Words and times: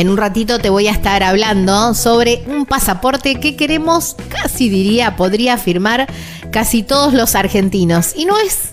En 0.00 0.08
un 0.08 0.16
ratito 0.16 0.58
te 0.58 0.70
voy 0.70 0.88
a 0.88 0.92
estar 0.92 1.22
hablando 1.22 1.92
sobre 1.92 2.42
un 2.46 2.64
pasaporte 2.64 3.38
que 3.38 3.54
queremos, 3.54 4.16
casi 4.30 4.70
diría, 4.70 5.14
podría 5.14 5.52
afirmar 5.52 6.06
casi 6.50 6.82
todos 6.82 7.12
los 7.12 7.34
argentinos. 7.34 8.14
Y 8.16 8.24
no 8.24 8.38
es 8.38 8.70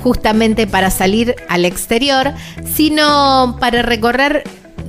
justamente 0.00 0.66
para 0.66 0.90
salir 0.90 1.36
al 1.48 1.64
exterior, 1.64 2.32
sino 2.74 3.56
para 3.60 3.82
recorrer 3.82 4.42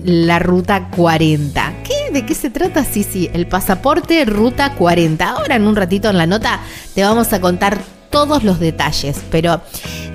la 0.04 0.40
ruta 0.40 0.90
40. 0.96 1.74
¿Qué? 1.84 2.12
¿De 2.12 2.26
qué 2.26 2.34
se 2.34 2.50
trata? 2.50 2.84
Sí, 2.84 3.04
sí, 3.04 3.30
el 3.34 3.46
pasaporte 3.46 4.26
ruta 4.26 4.74
40. 4.74 5.30
Ahora 5.30 5.58
en 5.58 5.68
un 5.68 5.76
ratito 5.76 6.10
en 6.10 6.18
la 6.18 6.26
nota 6.26 6.60
te 6.96 7.04
vamos 7.04 7.32
a 7.34 7.40
contar 7.40 7.78
todos 8.10 8.44
los 8.44 8.60
detalles, 8.60 9.22
pero 9.30 9.62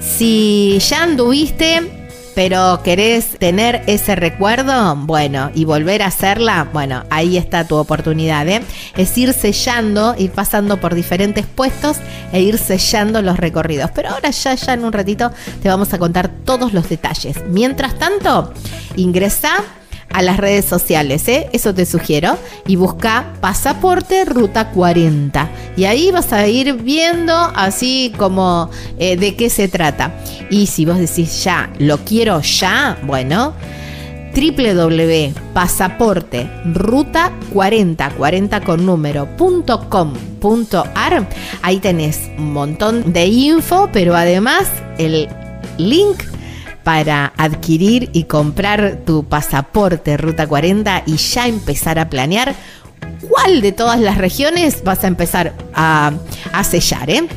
si 0.00 0.80
ya 0.80 1.04
anduviste 1.04 2.01
pero 2.34 2.80
querés 2.82 3.38
tener 3.38 3.82
ese 3.86 4.16
recuerdo, 4.16 4.96
bueno, 4.96 5.50
y 5.54 5.64
volver 5.64 6.02
a 6.02 6.06
hacerla, 6.06 6.68
bueno, 6.72 7.04
ahí 7.10 7.36
está 7.36 7.66
tu 7.66 7.76
oportunidad, 7.76 8.48
¿eh? 8.48 8.62
Es 8.96 9.16
ir 9.18 9.32
sellando, 9.32 10.14
ir 10.18 10.30
pasando 10.30 10.80
por 10.80 10.94
diferentes 10.94 11.46
puestos 11.46 11.98
e 12.32 12.40
ir 12.40 12.58
sellando 12.58 13.22
los 13.22 13.36
recorridos. 13.36 13.90
Pero 13.94 14.10
ahora 14.10 14.30
ya, 14.30 14.54
ya 14.54 14.72
en 14.72 14.84
un 14.84 14.92
ratito 14.92 15.30
te 15.62 15.68
vamos 15.68 15.92
a 15.92 15.98
contar 15.98 16.28
todos 16.28 16.72
los 16.72 16.88
detalles. 16.88 17.36
Mientras 17.48 17.98
tanto, 17.98 18.52
ingresa 18.96 19.64
a 20.12 20.22
las 20.22 20.36
redes 20.36 20.64
sociales, 20.64 21.26
¿eh? 21.28 21.48
eso 21.52 21.74
te 21.74 21.86
sugiero, 21.86 22.38
y 22.66 22.76
busca 22.76 23.32
pasaporte 23.40 24.24
ruta 24.24 24.70
40. 24.70 25.50
Y 25.76 25.84
ahí 25.84 26.10
vas 26.10 26.32
a 26.32 26.46
ir 26.46 26.74
viendo 26.74 27.34
así 27.34 28.12
como 28.18 28.70
eh, 28.98 29.16
de 29.16 29.34
qué 29.36 29.50
se 29.50 29.68
trata. 29.68 30.12
Y 30.52 30.66
si 30.66 30.84
vos 30.84 30.98
decís 30.98 31.42
ya, 31.42 31.70
lo 31.78 31.98
quiero 31.98 32.40
ya, 32.42 32.98
bueno, 33.04 33.54
www.pasaporte 34.34 36.48
ruta 36.64 37.32
40 37.52 38.10
40 38.10 38.60
con 38.60 38.86
número.com.ar 38.86 41.28
ahí 41.60 41.78
tenés 41.80 42.30
un 42.38 42.54
montón 42.54 43.12
de 43.12 43.26
info 43.26 43.90
pero 43.92 44.16
además 44.16 44.70
el 44.96 45.28
link 45.76 46.22
para 46.82 47.34
adquirir 47.36 48.08
y 48.12 48.24
comprar 48.24 49.00
tu 49.04 49.24
pasaporte 49.24 50.16
Ruta 50.16 50.46
40 50.46 51.02
y 51.06 51.16
ya 51.16 51.46
empezar 51.46 51.98
a 51.98 52.08
planear 52.08 52.54
cuál 53.28 53.60
de 53.60 53.72
todas 53.72 54.00
las 54.00 54.18
regiones 54.18 54.82
vas 54.82 55.04
a 55.04 55.06
empezar 55.06 55.52
a, 55.74 56.12
sellar. 56.64 57.10
¿eh? 57.10 57.28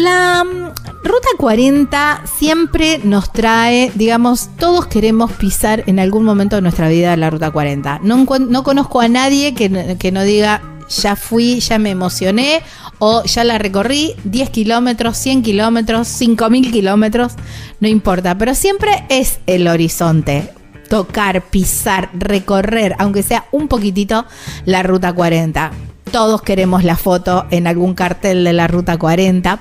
La 0.00 0.44
mm, 0.44 0.74
Ruta 1.02 1.28
40 1.38 2.22
siempre 2.38 3.00
nos 3.02 3.32
trae, 3.32 3.90
digamos, 3.96 4.50
todos 4.56 4.86
queremos 4.86 5.32
pisar 5.32 5.82
en 5.86 5.98
algún 5.98 6.22
momento 6.24 6.56
de 6.56 6.62
nuestra 6.62 6.88
vida 6.88 7.16
la 7.16 7.30
Ruta 7.30 7.50
40. 7.50 8.00
No, 8.02 8.24
no 8.24 8.62
conozco 8.62 9.00
a 9.00 9.08
nadie 9.08 9.54
que, 9.54 9.96
que 9.98 10.12
no 10.12 10.22
diga, 10.22 10.62
ya 10.88 11.16
fui, 11.16 11.58
ya 11.58 11.78
me 11.80 11.90
emocioné, 11.90 12.62
o 13.00 13.24
ya 13.24 13.42
la 13.42 13.58
recorrí 13.58 14.14
10 14.24 14.50
kilómetros, 14.50 15.16
100 15.16 15.42
kilómetros, 15.42 16.06
5000 16.06 16.70
kilómetros, 16.70 17.32
no 17.80 17.88
importa, 17.88 18.38
pero 18.38 18.54
siempre 18.54 19.04
es 19.08 19.40
el 19.46 19.66
horizonte. 19.66 20.52
Tocar, 20.88 21.42
pisar, 21.42 22.10
recorrer, 22.14 22.94
aunque 22.98 23.22
sea 23.22 23.46
un 23.50 23.66
poquitito, 23.66 24.26
la 24.64 24.82
ruta 24.84 25.12
40. 25.12 25.72
Todos 26.12 26.40
queremos 26.40 26.84
la 26.84 26.96
foto 26.96 27.46
en 27.50 27.66
algún 27.66 27.94
cartel 27.94 28.44
de 28.44 28.52
la 28.52 28.68
ruta 28.68 28.96
40 28.96 29.58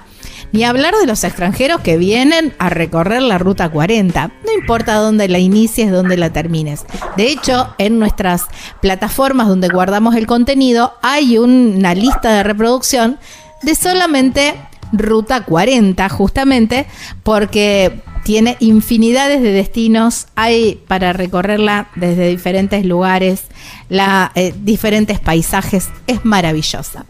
ni 0.52 0.64
hablar 0.64 0.96
de 0.96 1.06
los 1.06 1.24
extranjeros 1.24 1.82
que 1.82 1.98
vienen 1.98 2.54
a 2.60 2.70
recorrer 2.70 3.22
la 3.22 3.38
Ruta 3.38 3.70
40. 3.70 4.32
No 4.46 4.54
importa 4.54 4.96
dónde 4.96 5.28
la 5.28 5.40
inicies, 5.40 5.92
dónde 5.92 6.18
la 6.18 6.32
termines. 6.32 6.86
De 7.16 7.30
hecho, 7.30 7.74
en 7.78 8.00
nuestras 8.00 8.46
plataformas 8.82 9.48
donde 9.48 9.70
guardamos 9.70 10.16
el 10.16 10.28
contenido 10.28 10.94
hay 11.02 11.38
una 11.38 11.94
lista 11.94 12.34
de 12.34 12.44
reproducción 12.44 13.20
de 13.64 13.76
solamente 13.76 14.56
Ruta 14.94 15.44
40, 15.44 16.08
justamente 16.10 16.88
porque 17.24 18.02
tiene 18.24 18.58
infinidades 18.60 19.42
de 19.42 19.52
destinos, 19.52 20.28
hay 20.36 20.82
para 20.88 21.14
recorrerla 21.14 21.90
desde 21.96 22.30
diferentes 22.30 22.86
lugares, 22.86 23.44
eh, 23.90 24.54
diferentes 24.64 25.20
paisajes, 25.20 25.90
es 26.08 26.26
maravillosa. 26.26 27.06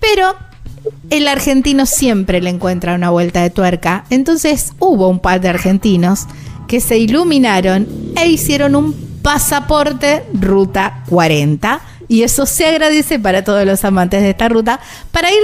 Pero 0.00 0.34
el 1.10 1.28
argentino 1.28 1.86
siempre 1.86 2.40
le 2.40 2.50
encuentra 2.50 2.94
una 2.94 3.10
vuelta 3.10 3.42
de 3.42 3.50
tuerca. 3.50 4.04
Entonces 4.10 4.72
hubo 4.78 5.08
un 5.08 5.20
par 5.20 5.40
de 5.40 5.48
argentinos 5.48 6.26
que 6.66 6.80
se 6.80 6.98
iluminaron 6.98 7.86
e 8.16 8.28
hicieron 8.28 8.74
un 8.74 8.94
pasaporte 9.22 10.24
Ruta 10.32 11.02
40 11.08 11.80
y 12.08 12.22
eso 12.22 12.46
se 12.46 12.66
agradece 12.66 13.18
para 13.18 13.44
todos 13.44 13.64
los 13.64 13.84
amantes 13.84 14.22
de 14.22 14.30
esta 14.30 14.48
ruta, 14.48 14.80
para 15.10 15.30
ir 15.30 15.38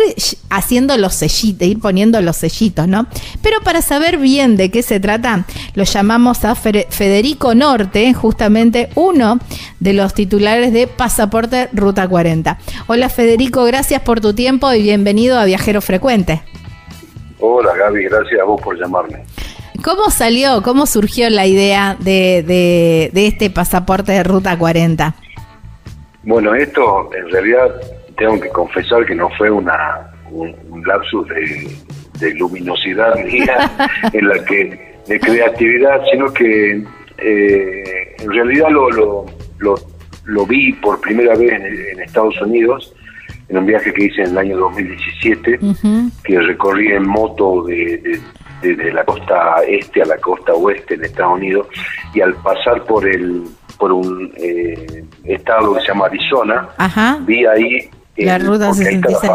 haciendo 0.50 0.96
los 0.96 1.14
sellitos, 1.14 1.66
ir 1.66 1.80
poniendo 1.80 2.20
los 2.20 2.36
sellitos, 2.36 2.88
¿no? 2.88 3.06
Pero 3.42 3.60
para 3.60 3.82
saber 3.82 4.18
bien 4.18 4.56
de 4.56 4.70
qué 4.70 4.82
se 4.82 5.00
trata, 5.00 5.44
lo 5.74 5.84
llamamos 5.84 6.44
a 6.44 6.54
Federico 6.54 7.54
Norte, 7.54 8.12
justamente 8.14 8.90
uno 8.94 9.38
de 9.80 9.92
los 9.92 10.14
titulares 10.14 10.72
de 10.72 10.86
Pasaporte 10.86 11.68
Ruta 11.72 12.06
40. 12.08 12.58
Hola 12.86 13.08
Federico, 13.08 13.64
gracias 13.64 14.02
por 14.02 14.20
tu 14.20 14.34
tiempo 14.34 14.72
y 14.72 14.82
bienvenido 14.82 15.38
a 15.38 15.44
Viajero 15.44 15.80
Frecuente. 15.80 16.42
Hola 17.40 17.74
Gaby, 17.76 18.04
gracias 18.04 18.40
a 18.40 18.44
vos 18.44 18.60
por 18.60 18.78
llamarme. 18.78 19.24
¿Cómo 19.82 20.10
salió, 20.10 20.62
cómo 20.62 20.86
surgió 20.86 21.28
la 21.28 21.44
idea 21.46 21.96
de, 21.98 22.44
de, 22.46 23.10
de 23.12 23.26
este 23.26 23.50
pasaporte 23.50 24.12
de 24.12 24.22
Ruta 24.22 24.56
40? 24.56 25.16
Bueno, 26.24 26.54
esto 26.54 27.10
en 27.14 27.30
realidad 27.30 27.74
tengo 28.16 28.40
que 28.40 28.48
confesar 28.50 29.04
que 29.06 29.14
no 29.14 29.28
fue 29.30 29.50
una 29.50 30.12
un, 30.30 30.82
lapsus 30.86 31.28
de, 31.28 32.34
luminosidad 32.34 33.14
mía 33.24 33.70
en 34.12 34.28
la 34.28 34.44
que 34.44 34.92
de 35.06 35.18
creatividad, 35.18 36.00
sino 36.10 36.32
que 36.32 36.84
eh, 37.18 38.16
en 38.18 38.30
realidad 38.30 38.70
lo, 38.70 38.90
lo, 38.90 39.74
lo, 40.24 40.46
vi 40.46 40.72
por 40.74 41.00
primera 41.00 41.34
vez 41.34 41.52
en, 41.52 42.00
Estados 42.00 42.40
Unidos 42.40 42.94
en 43.48 43.58
un 43.58 43.66
viaje 43.66 43.92
que 43.92 44.04
hice 44.04 44.22
en 44.22 44.30
el 44.30 44.38
año 44.38 44.58
2017, 44.58 45.58
que 46.24 46.40
recorrí 46.40 46.92
en 46.92 47.06
moto 47.06 47.64
de, 47.64 48.20
de, 48.62 48.92
la 48.92 49.04
costa 49.04 49.56
este 49.66 50.02
a 50.02 50.06
la 50.06 50.16
costa 50.18 50.54
oeste 50.54 50.94
en 50.94 51.04
Estados 51.04 51.34
Unidos, 51.34 51.66
y 52.14 52.20
al 52.20 52.34
pasar 52.36 52.84
por 52.84 53.06
el 53.06 53.44
por 53.82 53.90
un 53.90 54.32
eh, 54.36 55.04
estado 55.24 55.74
que 55.74 55.80
se 55.80 55.88
llama 55.88 56.06
Arizona, 56.06 56.68
vi 57.26 57.44
ahí... 57.44 57.90
La 58.16 58.38
ruta 58.38 58.72
66. 58.72 59.32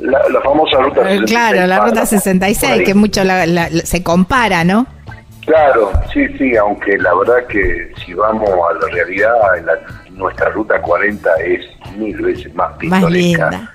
La, 0.00 0.40
famosa 0.40 0.78
ruta 0.78 1.02
66. 1.02 1.20
Eh, 1.20 1.24
claro, 1.26 1.66
la 1.66 1.80
ruta 1.80 2.06
66, 2.06 2.82
que 2.82 2.94
mucho 2.94 3.20
se 3.84 4.02
compara, 4.02 4.64
¿no? 4.64 4.86
Claro, 5.44 5.92
sí, 6.14 6.26
sí, 6.38 6.56
aunque 6.56 6.96
la 6.96 7.12
verdad 7.14 7.46
que 7.46 7.92
si 8.02 8.14
vamos 8.14 8.48
a 8.48 8.86
la 8.86 8.90
realidad, 8.90 9.34
nuestra 10.12 10.48
ruta 10.48 10.80
40 10.80 11.30
es 11.44 11.66
mil 11.98 12.16
veces 12.22 12.54
más 12.54 12.72
pintoresca, 12.78 13.70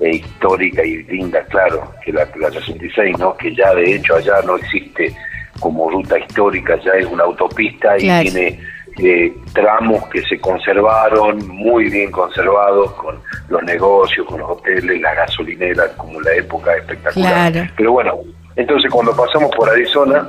e 0.00 0.10
histórica 0.10 0.84
y 0.84 1.02
linda, 1.02 1.42
claro, 1.46 1.92
que 2.04 2.12
la, 2.12 2.28
la 2.36 2.52
66, 2.52 3.18
¿no? 3.18 3.36
Que 3.36 3.52
ya 3.56 3.74
de 3.74 3.96
hecho 3.96 4.14
allá 4.14 4.34
no 4.46 4.54
existe 4.58 5.12
como 5.58 5.90
ruta 5.90 6.20
histórica, 6.20 6.78
ya 6.84 6.92
es 6.92 7.06
una 7.06 7.24
autopista 7.24 7.96
y 7.98 8.02
tiene 8.02 8.73
eh, 8.98 9.36
tramos 9.52 10.06
que 10.08 10.22
se 10.22 10.40
conservaron, 10.40 11.46
muy 11.48 11.90
bien 11.90 12.10
conservados, 12.10 12.92
con 12.92 13.18
los 13.48 13.62
negocios, 13.64 14.26
con 14.26 14.40
los 14.40 14.50
hoteles, 14.50 15.00
la 15.00 15.14
gasolinera, 15.14 15.88
como 15.96 16.20
la 16.20 16.34
época 16.34 16.76
espectacular. 16.76 17.70
Pero 17.76 17.92
bueno, 17.92 18.18
entonces 18.56 18.90
cuando 18.90 19.14
pasamos 19.16 19.50
por 19.54 19.68
Arizona, 19.68 20.28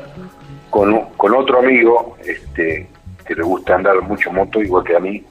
con, 0.69 0.99
con 1.17 1.35
otro 1.35 1.59
amigo, 1.59 2.17
este 2.25 2.87
que 3.25 3.35
le 3.35 3.43
gusta 3.43 3.75
andar 3.75 3.99
mucho 4.01 4.31
moto, 4.31 4.61
igual 4.61 4.83
que 4.83 4.95
a 4.95 4.99
mí, 4.99 5.23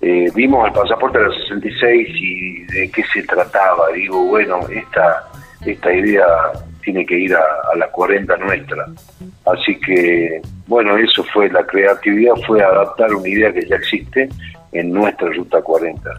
eh, 0.00 0.30
vimos 0.34 0.66
el 0.66 0.72
pasaporte 0.72 1.18
de 1.18 1.24
los 1.24 1.36
66 1.48 2.08
y 2.12 2.62
de 2.64 2.90
qué 2.90 3.02
se 3.12 3.22
trataba. 3.22 3.88
Digo, 3.92 4.24
bueno, 4.26 4.60
esta, 4.68 5.28
esta 5.64 5.92
idea 5.92 6.24
tiene 6.82 7.06
que 7.06 7.18
ir 7.18 7.34
a, 7.34 7.76
la 7.76 7.88
40 7.88 8.36
nuestra. 8.38 8.86
Así 9.46 9.78
que, 9.80 10.40
bueno, 10.66 10.96
eso 10.96 11.24
fue 11.32 11.48
la 11.50 11.64
creatividad, 11.64 12.34
fue 12.46 12.62
adaptar 12.62 13.14
una 13.14 13.28
idea 13.28 13.52
que 13.52 13.66
ya 13.66 13.76
existe 13.76 14.28
en 14.72 14.92
nuestra 14.92 15.28
ruta 15.30 15.60
40. 15.60 16.10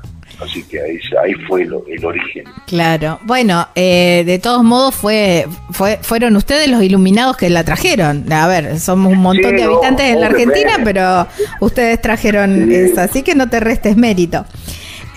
Así 0.42 0.64
que 0.64 0.82
ahí, 0.82 1.00
ahí 1.24 1.34
fue 1.48 1.64
el 1.64 2.06
origen. 2.06 2.46
Claro. 2.68 3.20
Bueno, 3.24 3.68
eh, 3.76 4.24
de 4.26 4.40
todos 4.40 4.64
modos 4.64 4.96
fue, 4.96 5.46
fue 5.72 6.00
fueron 6.02 6.36
ustedes 6.36 6.68
los 6.68 6.82
iluminados 6.82 7.38
que 7.38 7.50
la 7.50 7.64
trajeron. 7.64 8.32
A 8.32 8.48
ver, 8.48 8.80
somos 8.80 9.14
un 9.14 9.20
montón 9.20 9.56
de 9.56 9.64
habitantes 9.64 10.08
en 10.08 10.20
la 10.20 10.28
Argentina, 10.28 10.72
pero 10.84 11.28
ustedes 11.62 12.02
trajeron 12.02 12.72
eso, 12.72 13.02
así 13.02 13.22
que 13.22 13.36
no 13.36 13.50
te 13.50 13.60
restes 13.60 13.96
mérito. 13.96 14.46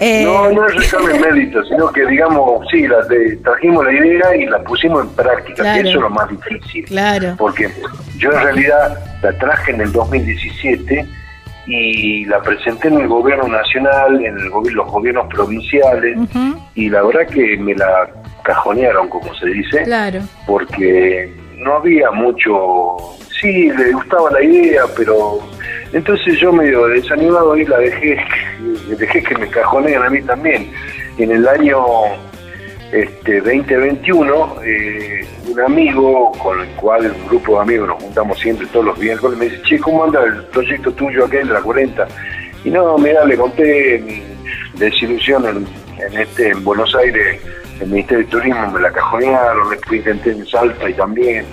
Eh, 0.00 0.24
no, 0.24 0.50
no 0.50 0.66
es 0.66 0.74
restarme 0.74 1.18
mérito, 1.18 1.64
sino 1.64 1.90
que 1.90 2.06
digamos, 2.06 2.66
sí, 2.70 2.86
la, 2.86 2.98
trajimos 3.42 3.84
la 3.84 3.92
idea 3.92 4.36
y 4.36 4.46
la 4.46 4.62
pusimos 4.62 5.04
en 5.04 5.10
práctica, 5.10 5.74
que 5.74 5.80
eso 5.80 5.88
es 5.88 5.94
lo 5.96 6.10
más 6.10 6.28
difícil. 6.28 6.84
Claro. 6.84 7.34
Porque 7.38 7.70
yo 8.18 8.32
en 8.32 8.42
realidad 8.42 8.98
la 9.22 9.32
traje 9.38 9.72
en 9.72 9.80
el 9.80 9.92
2017 9.92 11.06
y 11.66 12.24
la 12.26 12.40
presenté 12.42 12.88
en 12.88 13.00
el 13.00 13.08
gobierno 13.08 13.48
nacional, 13.48 14.24
en 14.24 14.38
el 14.38 14.50
los 14.74 14.90
gobiernos 14.90 15.26
provinciales, 15.28 16.18
y 16.74 16.88
la 16.90 17.02
verdad 17.02 17.26
que 17.26 17.56
me 17.56 17.74
la 17.74 18.08
cajonearon, 18.42 19.08
como 19.08 19.34
se 19.34 19.46
dice, 19.46 19.82
claro. 19.82 20.20
porque 20.46 21.32
no 21.56 21.76
había 21.76 22.10
mucho, 22.10 22.96
sí, 23.40 23.70
le 23.70 23.92
gustaba 23.92 24.30
la 24.30 24.42
idea, 24.42 24.82
pero 24.96 25.40
entonces 25.92 26.38
yo 26.38 26.52
medio 26.52 26.86
desanimado 26.86 27.52
ahí 27.52 27.64
la 27.64 27.78
dejé, 27.78 28.18
dejé 28.98 29.22
que 29.22 29.38
me 29.38 29.48
cajoneen 29.48 30.02
a 30.02 30.10
mí 30.10 30.22
también. 30.22 30.70
En 31.18 31.30
el 31.30 31.48
año 31.48 31.78
este 32.92 33.40
2021, 33.40 34.56
eh, 34.64 35.26
un 35.48 35.60
amigo 35.60 36.32
con 36.32 36.60
el 36.60 36.68
cual 36.76 37.10
un 37.10 37.26
grupo 37.28 37.56
de 37.56 37.62
amigos 37.62 37.88
nos 37.88 38.02
juntamos 38.02 38.38
siempre 38.38 38.66
todos 38.68 38.86
los 38.86 38.98
miércoles, 38.98 39.38
me 39.38 39.46
dice, 39.46 39.62
che, 39.62 39.78
¿cómo 39.78 40.04
anda 40.04 40.22
el 40.24 40.44
proyecto 40.44 40.92
tuyo 40.92 41.24
aquel 41.24 41.48
de 41.48 41.54
la 41.54 41.62
40? 41.62 42.06
Y 42.64 42.70
no, 42.70 42.96
mira, 42.98 43.24
le 43.24 43.36
conté 43.36 43.98
mi 44.04 44.22
desilusión 44.78 45.66
en, 45.98 46.18
este, 46.18 46.50
en 46.50 46.64
Buenos 46.64 46.94
Aires, 46.94 47.40
el 47.80 47.88
Ministerio 47.88 48.24
de 48.24 48.30
Turismo 48.30 48.70
me 48.70 48.80
la 48.80 48.92
cajonearon, 48.92 49.70
después 49.70 50.00
intenté 50.00 50.30
en 50.30 50.46
Salta 50.46 50.88
y 50.88 50.94
también, 50.94 51.44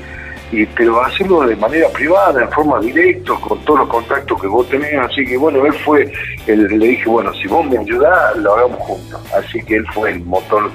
y, 0.51 0.65
pero 0.67 1.01
hacerlo 1.01 1.41
de 1.41 1.55
manera 1.55 1.89
privada, 1.89 2.41
en 2.41 2.51
forma 2.51 2.79
directa, 2.79 3.33
con 3.35 3.59
todos 3.65 3.79
los 3.79 3.89
contactos 3.89 4.41
que 4.41 4.47
vos 4.47 4.67
tenés, 4.69 4.95
así 4.99 5.25
que 5.25 5.37
bueno, 5.37 5.65
él 5.65 5.73
fue, 5.73 6.11
le 6.47 6.87
dije, 6.87 7.09
bueno, 7.09 7.33
si 7.33 7.47
vos 7.47 7.65
me 7.65 7.77
ayudás, 7.77 8.37
lo 8.37 8.55
hagamos 8.55 8.79
juntos, 8.79 9.21
así 9.33 9.61
que 9.63 9.77
él 9.77 9.85
fue 9.93 10.11
el 10.11 10.19
motor 10.21 10.71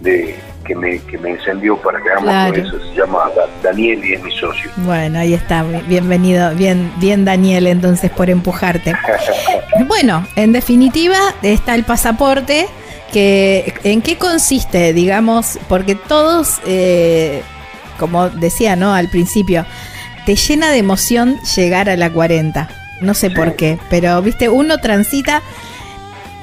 de 0.00 0.34
que 0.64 0.74
me, 0.74 0.98
que 1.00 1.18
me 1.18 1.30
encendió 1.30 1.76
para 1.76 2.00
que 2.00 2.10
hagamos 2.10 2.56
eso. 2.56 2.78
Se 2.78 2.94
llama 2.94 3.30
Daniel 3.62 4.04
y 4.04 4.14
es 4.14 4.22
mi 4.22 4.30
socio. 4.30 4.70
Bueno, 4.76 5.18
ahí 5.18 5.34
está. 5.34 5.64
Bienvenido. 5.88 6.54
Bien, 6.54 6.92
bien 6.98 7.24
Daniel, 7.24 7.66
entonces, 7.66 8.10
por 8.10 8.30
empujarte. 8.30 8.94
bueno, 9.86 10.26
en 10.36 10.52
definitiva, 10.52 11.18
está 11.42 11.74
el 11.74 11.84
pasaporte. 11.84 12.68
Que, 13.12 13.74
¿En 13.84 14.00
qué 14.00 14.16
consiste, 14.16 14.92
digamos? 14.92 15.58
Porque 15.68 15.94
todos, 15.94 16.60
eh, 16.66 17.42
como 17.98 18.30
decía, 18.30 18.74
¿no? 18.74 18.94
Al 18.94 19.08
principio, 19.08 19.66
te 20.24 20.34
llena 20.34 20.70
de 20.70 20.78
emoción 20.78 21.38
llegar 21.56 21.90
a 21.90 21.96
la 21.96 22.10
40. 22.10 22.68
No 23.02 23.14
sé 23.14 23.30
por 23.30 23.56
qué, 23.56 23.78
pero, 23.90 24.22
viste, 24.22 24.48
uno 24.48 24.78
transita 24.78 25.42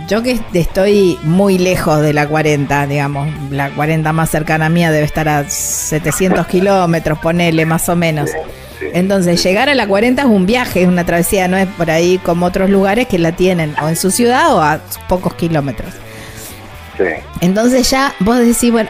yo 0.10 0.24
que 0.24 0.40
estoy 0.54 1.20
muy 1.22 1.60
lejos 1.60 2.02
de 2.02 2.14
la 2.14 2.28
40, 2.28 2.88
digamos, 2.88 3.30
la 3.52 3.70
40 3.70 4.12
más 4.12 4.30
cercana 4.30 4.66
a 4.66 4.70
mía 4.70 4.92
debe 4.92 5.06
estar 5.06 5.30
a 5.30 5.48
700 5.48 6.48
kilómetros, 6.48 7.20
ponele 7.20 7.66
más 7.66 7.88
o 7.90 7.96
menos. 7.96 8.32
Entonces, 8.94 9.44
llegar 9.44 9.70
a 9.70 9.76
la 9.76 9.88
40 9.88 10.24
es 10.24 10.28
un 10.28 10.48
viaje, 10.48 10.82
es 10.82 10.88
una 10.88 11.06
travesía, 11.06 11.48
no 11.48 11.58
es 11.58 11.68
por 11.68 11.92
ahí 11.92 12.18
como 12.18 12.48
otros 12.48 12.72
lugares 12.72 13.08
que 13.08 13.20
la 13.20 13.34
tienen 13.34 13.76
o 13.84 13.88
en 13.88 13.96
su 13.96 14.10
ciudad 14.10 14.56
o 14.56 14.62
a 14.62 14.80
pocos 15.08 15.36
kilómetros. 15.36 15.94
Entonces 17.42 17.90
ya 17.90 18.14
vos 18.20 18.38
decís, 18.40 18.72
bueno, 18.72 18.90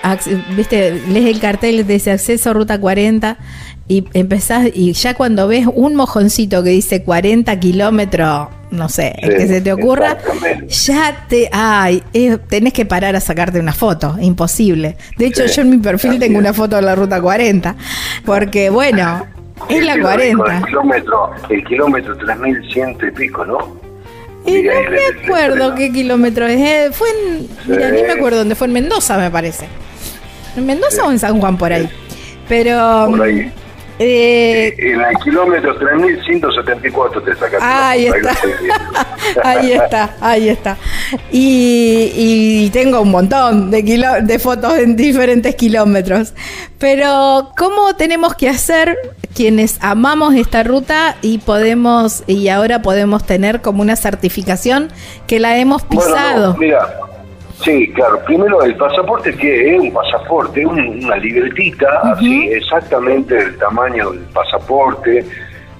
viste, 0.56 1.02
lees 1.08 1.28
el 1.28 1.40
cartel 1.40 1.86
de 1.86 1.96
ese 1.96 2.12
acceso 2.12 2.54
ruta 2.54 2.80
40 2.80 3.38
y 3.88 4.06
empezás, 4.14 4.70
y 4.72 4.94
ya 4.94 5.16
cuando 5.16 5.48
ves 5.48 5.66
un 5.74 5.96
mojoncito 5.96 6.64
que 6.64 6.70
dice 6.70 7.04
40 7.04 7.60
kilómetros, 7.60 8.50
no 8.70 8.88
sé, 8.88 9.16
el 9.18 9.36
que 9.36 9.48
se 9.48 9.62
te 9.62 9.74
ocurra, 9.74 10.16
ya 10.68 11.26
te, 11.28 11.50
ay, 11.52 12.04
eh, 12.14 12.38
tenés 12.48 12.74
que 12.74 12.86
parar 12.86 13.16
a 13.16 13.20
sacarte 13.20 13.60
una 13.60 13.74
foto, 13.74 14.16
imposible. 14.22 14.96
De 15.18 15.26
hecho, 15.26 15.46
yo 15.48 15.64
en 15.64 15.72
mi 15.72 15.78
perfil 15.78 16.20
tengo 16.20 16.38
una 16.38 16.54
foto 16.54 16.76
de 16.76 16.84
la 16.84 16.94
ruta 16.94 17.20
40, 17.20 17.76
porque 18.26 18.70
bueno, 18.70 19.26
es 19.70 19.84
la 19.84 20.00
40. 20.00 20.58
El 20.58 20.66
kilómetro, 20.66 21.32
el 21.50 21.64
kilómetro 21.66 22.16
3100 22.16 22.98
y 23.08 23.12
pico, 23.12 23.44
¿no? 23.44 23.79
Y 24.50 24.64
no 24.64 24.74
me 24.90 25.24
acuerdo 25.24 25.76
qué 25.76 25.92
kilómetro 25.92 26.48
es. 26.48 26.60
Eh, 26.60 26.90
fue 26.92 27.10
en. 27.10 27.48
Mira, 27.68 27.92
ni 27.92 28.04
me 28.04 28.14
acuerdo 28.14 28.40
dónde 28.40 28.56
fue. 28.56 28.68
En 28.68 28.74
Mendoza, 28.74 29.18
me 29.18 29.30
parece. 29.30 29.68
¿En 30.56 30.66
Mendoza 30.66 31.06
o 31.06 31.12
en 31.12 31.20
San 31.20 31.40
Juan 31.40 31.58
por 31.58 31.72
ahí? 31.72 31.90
Pero. 32.48 33.08
Por 33.10 33.22
ahí. 33.22 33.52
Eh, 34.02 34.74
en 34.78 35.02
el 35.02 35.18
kilómetro 35.18 35.78
3174 35.78 37.22
te 37.22 37.36
sacaste. 37.36 37.58
Ahí 37.62 38.06
está. 38.06 38.36
ahí 39.44 39.72
está, 39.74 40.16
ahí 40.22 40.50
está. 40.50 40.78
Y, 41.32 42.70
tengo 42.72 43.02
un 43.02 43.12
montón 43.12 43.70
de, 43.72 43.84
de 44.24 44.40
fotos 44.40 44.78
en 44.78 44.96
diferentes 44.96 45.56
kilómetros. 45.56 46.34
Pero, 46.78 47.52
¿cómo 47.58 47.94
tenemos 47.96 48.36
que 48.36 48.48
hacer 48.48 48.98
quienes 49.36 49.78
amamos 49.82 50.34
esta 50.36 50.64
ruta 50.64 51.18
y 51.22 51.40
podemos, 51.40 52.24
y 52.26 52.48
ahora 52.48 52.82
podemos 52.82 53.26
tener 53.26 53.62
como 53.62 53.82
una 53.82 53.98
certificación 53.98 54.88
que 55.28 55.42
la 55.42 55.58
hemos 55.58 55.84
pisado? 55.84 56.56
mira, 56.58 57.09
Sí, 57.64 57.92
claro. 57.94 58.20
Primero, 58.26 58.62
el 58.64 58.76
pasaporte 58.76 59.36
que 59.36 59.76
es 59.76 59.82
un 59.82 59.92
pasaporte, 59.92 60.66
una 60.66 61.18
libretita, 61.18 61.88
así 62.04 62.48
exactamente 62.52 63.36
del 63.36 63.58
tamaño 63.58 64.12
del 64.12 64.22
pasaporte, 64.34 65.26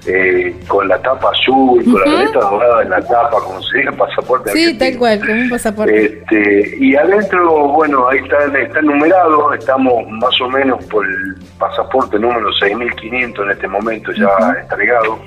eh, 0.06 0.56
con 0.66 0.88
la 0.88 1.00
tapa 1.02 1.30
azul, 1.30 1.84
con 1.84 2.00
la 2.00 2.24
letra 2.24 2.40
dorada 2.40 2.82
en 2.82 2.90
la 2.90 3.00
tapa, 3.02 3.38
como 3.42 3.62
se 3.62 3.78
dice 3.78 3.92
pasaporte. 3.92 4.50
Sí, 4.52 4.78
tal 4.78 4.98
cual, 4.98 5.20
como 5.20 5.42
un 5.42 5.50
pasaporte. 5.50 6.04
Este, 6.04 6.76
y 6.78 6.96
adentro, 6.96 7.68
bueno, 7.68 8.08
ahí 8.08 8.18
está, 8.18 8.46
está 8.58 8.80
numerado, 8.82 9.52
estamos 9.52 10.08
más 10.08 10.40
o 10.40 10.48
menos 10.48 10.84
por 10.86 11.06
el 11.06 11.34
pasaporte 11.58 12.18
número 12.18 12.50
6500 12.60 13.44
en 13.44 13.50
este 13.50 13.68
momento 13.68 14.12
ya 14.12 14.30
entregado. 14.60 15.18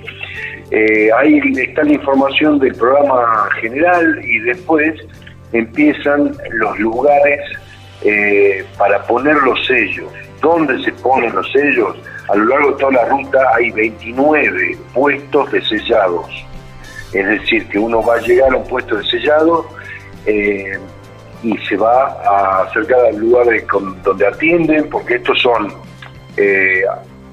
Eh, 0.71 1.09
ahí 1.17 1.39
está 1.55 1.83
la 1.83 1.93
información 1.93 2.57
del 2.57 2.73
programa 2.73 3.47
general 3.61 4.19
y 4.23 4.39
después 4.39 4.95
empiezan 5.53 6.35
los 6.51 6.79
lugares 6.79 7.39
eh, 8.01 8.65
para 8.77 9.01
poner 9.03 9.35
los 9.37 9.65
sellos. 9.65 10.11
¿Dónde 10.41 10.83
se 10.83 10.91
ponen 10.91 11.33
los 11.33 11.49
sellos? 11.51 11.95
A 12.27 12.35
lo 12.35 12.45
largo 12.45 12.71
de 12.71 12.77
toda 12.77 12.91
la 12.91 13.05
ruta 13.05 13.39
hay 13.55 13.71
29 13.71 14.77
puestos 14.93 15.51
de 15.51 15.61
sellados. 15.61 16.29
Es 17.13 17.25
decir, 17.25 17.67
que 17.69 17.79
uno 17.79 18.03
va 18.03 18.15
a 18.15 18.21
llegar 18.21 18.51
a 18.51 18.57
un 18.57 18.67
puesto 18.67 18.97
de 18.97 19.03
sellado 19.05 19.67
eh, 20.25 20.77
y 21.43 21.57
se 21.59 21.77
va 21.77 22.07
a 22.25 22.63
acercar 22.63 22.99
al 23.05 23.17
lugar 23.17 23.45
donde 24.03 24.27
atienden, 24.27 24.89
porque 24.89 25.15
estos 25.15 25.39
son, 25.41 25.73
eh, 26.37 26.81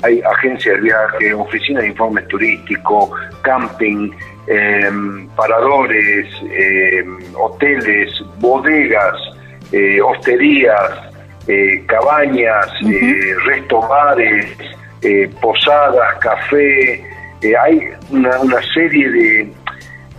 hay 0.02 0.20
agencias 0.20 0.76
de 0.76 0.80
viaje, 0.82 1.34
oficinas 1.34 1.82
de 1.82 1.88
informes 1.88 2.28
turísticos, 2.28 3.10
camping, 3.42 4.10
Em, 4.46 5.28
paradores, 5.36 6.26
em, 6.42 7.36
hoteles, 7.36 8.10
bodegas, 8.38 9.16
eh, 9.72 10.00
hosterías, 10.00 10.90
eh, 11.46 11.84
cabañas, 11.86 12.66
eh, 12.84 13.34
restos 13.44 13.88
bares, 13.88 14.46
posadas, 15.40 16.18
café. 16.20 17.04
hay 17.58 17.88
una, 18.10 18.62
serie 18.74 19.10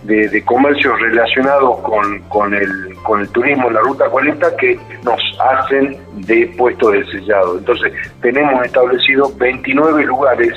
de, 0.02 0.28
de, 0.28 0.44
comercios 0.44 0.98
relacionados 1.00 1.78
con, 1.80 2.18
con, 2.28 2.52
el, 2.52 2.94
con 3.04 3.20
el 3.20 3.28
turismo 3.28 3.68
en 3.68 3.74
la 3.74 3.80
Ruta 3.80 4.08
40 4.08 4.56
que 4.56 4.76
nos 5.04 5.20
hacen 5.38 5.96
de 6.26 6.52
puesto 6.58 6.90
de 6.90 7.04
sellado. 7.12 7.58
Entonces, 7.58 7.92
tenemos 8.22 8.64
establecido 8.64 9.32
29 9.36 10.04
lugares 10.04 10.52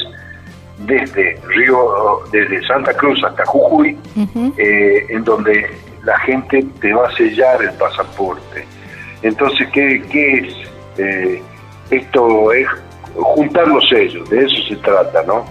desde 0.86 1.40
Río, 1.48 2.22
desde 2.32 2.66
Santa 2.66 2.94
Cruz 2.94 3.24
hasta 3.24 3.46
Jujuy, 3.46 3.98
eh, 4.58 5.06
en 5.10 5.24
donde 5.24 5.70
la 6.04 6.18
gente 6.20 6.66
te 6.80 6.94
va 6.94 7.08
a 7.08 7.16
sellar 7.16 7.62
el 7.64 7.72
pasaporte. 7.72 8.66
Entonces, 9.22 9.68
¿qué, 9.74 10.04
es? 10.12 10.54
Eh, 10.98 11.42
esto 11.90 12.52
es 12.52 12.68
juntar 13.16 13.68
los 13.68 13.88
sellos, 13.90 14.30
de 14.30 14.46
eso 14.46 14.56
se 14.68 14.76
trata, 14.78 15.24
¿no? 15.24 15.46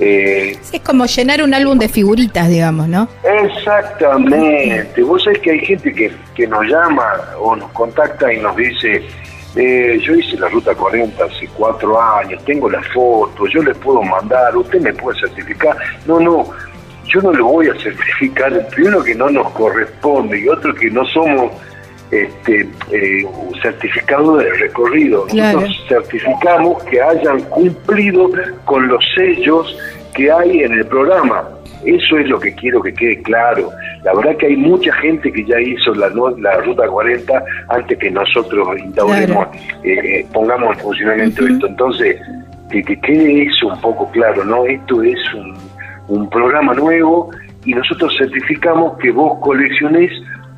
Eh, 0.00 0.58
es 0.72 0.80
como 0.80 1.06
llenar 1.06 1.42
un 1.42 1.54
álbum 1.54 1.78
de 1.78 1.88
figuritas, 1.88 2.48
digamos, 2.48 2.88
¿no? 2.88 3.08
Exactamente. 3.22 5.02
Vos 5.02 5.22
sabés 5.22 5.38
que 5.38 5.52
hay 5.52 5.60
gente 5.60 5.92
que, 5.92 6.12
que 6.34 6.46
nos 6.48 6.64
llama 6.66 7.04
o 7.40 7.54
nos 7.54 7.70
contacta 7.70 8.32
y 8.32 8.40
nos 8.40 8.56
dice, 8.56 9.02
Eh, 9.56 10.00
yo 10.02 10.14
hice 10.14 10.36
la 10.36 10.48
ruta 10.48 10.74
40 10.74 11.24
hace 11.24 11.48
cuatro 11.56 12.00
años, 12.00 12.44
tengo 12.44 12.68
las 12.68 12.86
fotos, 12.88 13.48
yo 13.52 13.62
le 13.62 13.74
puedo 13.74 14.02
mandar, 14.02 14.56
usted 14.56 14.80
me 14.80 14.92
puede 14.92 15.18
certificar. 15.20 15.76
No, 16.06 16.18
no, 16.18 16.50
yo 17.06 17.22
no 17.22 17.32
le 17.32 17.42
voy 17.42 17.68
a 17.68 17.74
certificar, 17.74 18.66
primero 18.68 19.04
que 19.04 19.14
no 19.14 19.30
nos 19.30 19.50
corresponde 19.52 20.40
y 20.40 20.48
otro 20.48 20.74
que 20.74 20.90
no 20.90 21.04
somos 21.06 21.52
este, 22.10 22.68
eh, 22.90 23.26
certificado 23.62 24.36
de 24.36 24.52
recorrido. 24.54 25.26
Nosotros 25.32 25.84
certificamos 25.88 26.82
que 26.84 27.00
hayan 27.00 27.40
cumplido 27.44 28.30
con 28.64 28.88
los 28.88 29.04
sellos 29.14 29.76
que 30.14 30.30
hay 30.30 30.62
en 30.62 30.72
el 30.72 30.86
programa. 30.86 31.48
Eso 31.84 32.18
es 32.18 32.28
lo 32.28 32.40
que 32.40 32.54
quiero 32.54 32.80
que 32.82 32.92
quede 32.94 33.22
claro. 33.22 33.70
La 34.02 34.14
verdad 34.14 34.36
que 34.36 34.46
hay 34.46 34.56
mucha 34.56 34.92
gente 34.94 35.32
que 35.32 35.44
ya 35.44 35.60
hizo 35.60 35.94
la, 35.94 36.08
la 36.38 36.60
Ruta 36.60 36.86
40 36.86 37.44
antes 37.68 37.98
que 37.98 38.10
nosotros 38.10 38.68
instauremos, 38.78 39.48
eh, 39.82 40.26
pongamos 40.32 40.76
en 40.76 40.82
funcionamiento 40.82 41.46
esto. 41.46 41.66
Entonces, 41.66 42.20
que, 42.70 42.82
que, 42.82 42.98
quede 43.00 43.44
eso 43.44 43.68
un 43.68 43.80
poco 43.80 44.10
claro, 44.10 44.44
¿no? 44.44 44.64
Esto 44.66 45.02
es 45.02 45.18
un, 45.34 45.56
un 46.08 46.30
programa 46.30 46.74
nuevo 46.74 47.30
y 47.64 47.74
nosotros 47.74 48.14
certificamos 48.18 48.98
que 48.98 49.10
vos 49.10 49.38
coleccionés 49.40 50.10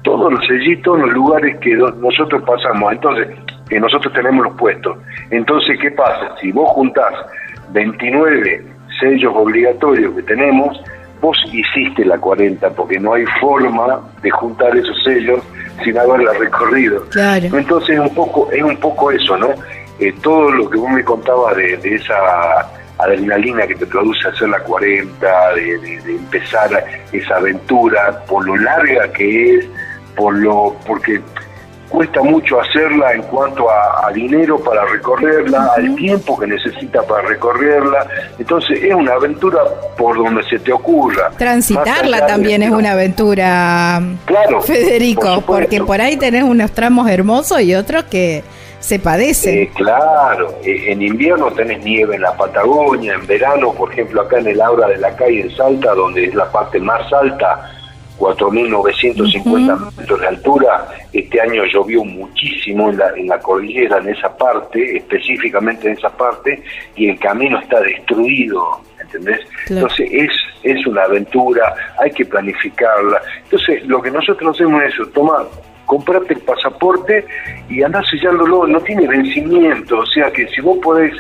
todos 0.03 0.33
los 0.33 0.47
sellitos 0.47 0.97
en 0.99 1.07
los 1.07 1.15
lugares 1.15 1.59
que 1.59 1.75
nosotros 1.75 2.43
pasamos. 2.47 2.93
Entonces, 2.93 3.29
que 3.69 3.81
nosotros 3.81 4.13
tenemos 4.13 4.45
los 4.45 4.57
puestos. 4.57 4.97
Entonces, 5.31 5.79
¿qué 5.81 5.91
pasa? 5.91 6.35
Si 6.41 6.53
vos 6.53 6.71
juntás 6.71 7.13
29 7.73 8.65
sellos 9.01 9.33
obligatorios 9.35 10.15
que 10.15 10.23
tenemos, 10.23 10.81
vos 11.21 11.39
hiciste 11.53 12.05
la 12.05 12.19
40, 12.19 12.71
porque 12.71 12.99
no 12.99 13.15
hay 13.15 13.25
forma 13.41 14.01
de 14.23 14.31
juntar 14.31 14.77
esos 14.77 14.97
sellos 15.05 15.43
sin 15.85 15.99
haberla 15.99 16.33
recorrido. 16.35 17.05
Entonces, 17.53 17.97
es 17.97 18.01
un 18.01 18.15
poco, 18.15 18.51
es 18.53 18.63
un 18.63 18.77
poco 18.79 19.11
eso, 19.11 19.37
¿no? 19.37 19.51
Eh, 19.99 20.15
todo 20.23 20.51
lo 20.51 20.69
que 20.69 20.79
vos 20.79 20.91
me 20.91 21.05
contabas 21.05 21.57
de, 21.57 21.75
esa 21.83 22.71
adrenalina 22.99 23.67
que 23.67 23.75
te 23.75 23.87
produce 23.87 24.29
hacer 24.29 24.49
la 24.49 24.61
40, 24.61 25.55
de, 25.55 25.79
de, 25.79 26.17
empezar 26.17 26.85
esa 27.13 27.37
aventura, 27.37 28.25
por 28.27 28.47
lo 28.47 28.57
larga 28.57 29.11
que 29.13 29.57
es, 29.57 29.69
por 30.15 30.35
lo 30.35 30.77
porque 30.87 31.21
cuesta 31.89 32.23
mucho 32.23 32.61
hacerla 32.61 33.13
en 33.13 33.23
cuanto 33.23 33.69
a, 33.71 34.11
dinero 34.13 34.59
para 34.59 34.85
recorrerla, 34.87 35.73
al 35.77 35.95
tiempo 35.97 36.39
que 36.39 36.47
necesita 36.47 37.03
para 37.03 37.29
recorrerla. 37.29 38.07
Entonces 38.39 38.83
es 38.83 38.95
una 38.95 39.13
aventura 39.15 39.59
por 39.99 40.17
donde 40.17 40.43
se 40.45 40.59
te 40.59 40.73
ocurra. 40.73 41.31
Transitarla 41.37 42.27
también 42.27 42.63
es 42.63 42.71
una 42.71 42.93
aventura, 42.93 44.01
claro, 44.25 44.63
Federico, 44.63 45.43
porque 45.47 45.81
por 45.83 46.01
ahí 46.01 46.17
tenés 46.17 46.45
unos 46.45 46.73
tramos 46.73 47.11
hermosos 47.11 47.61
y 47.63 47.75
otros 47.75 48.05
que 48.05 48.43
se 48.79 48.99
padecen. 48.99 49.59
Eh, 49.59 49.71
claro, 49.75 50.55
eh, 50.63 50.93
en 50.93 51.03
invierno 51.03 51.51
tenés 51.51 51.85
nieve 51.85 52.15
en 52.15 52.23
la 52.23 52.37
Patagonia, 52.37 53.15
en 53.15 53.27
verano, 53.27 53.73
por 53.73 53.93
ejemplo, 53.93 54.23
acá 54.23 54.39
en 54.39 54.47
el 54.47 54.61
Aura 54.61 54.89
de 54.89 54.99
la 54.99 55.15
Calle 55.17 55.41
en 55.41 55.57
Salta, 55.57 55.95
donde 55.95 56.27
es 56.27 56.35
la 56.35 56.51
parte 56.51 56.79
más 56.79 57.13
alta 57.13 57.76
4.950 58.19 59.97
metros 59.97 60.21
de 60.21 60.27
altura. 60.27 60.89
Este 61.13 61.41
año 61.41 61.65
llovió 61.65 62.05
muchísimo 62.05 62.91
en 62.91 62.99
la, 62.99 63.09
en 63.17 63.29
la 63.29 63.39
cordillera, 63.39 63.99
en 63.99 64.09
esa 64.09 64.37
parte, 64.37 64.97
específicamente 64.97 65.89
en 65.89 65.95
esa 65.95 66.11
parte, 66.11 66.63
y 66.95 67.09
el 67.09 67.19
camino 67.19 67.59
está 67.61 67.81
destruido, 67.81 68.81
¿entendés? 69.01 69.41
Entonces 69.69 70.09
es, 70.11 70.31
es 70.63 70.87
una 70.87 71.03
aventura, 71.05 71.75
hay 71.99 72.11
que 72.11 72.25
planificarla. 72.25 73.21
Entonces 73.45 73.87
lo 73.87 74.01
que 74.01 74.11
nosotros 74.11 74.55
hacemos 74.55 74.83
es 74.83 74.95
eso, 74.95 75.07
toma, 75.09 75.45
comprate 75.85 76.35
el 76.35 76.41
pasaporte 76.41 77.25
y 77.69 77.83
andás 77.83 78.07
sellándolo, 78.11 78.67
no 78.67 78.81
tiene 78.81 79.07
vencimiento, 79.07 79.99
o 79.99 80.07
sea 80.07 80.31
que 80.31 80.47
si 80.49 80.61
vos 80.61 80.79
podés 80.83 81.13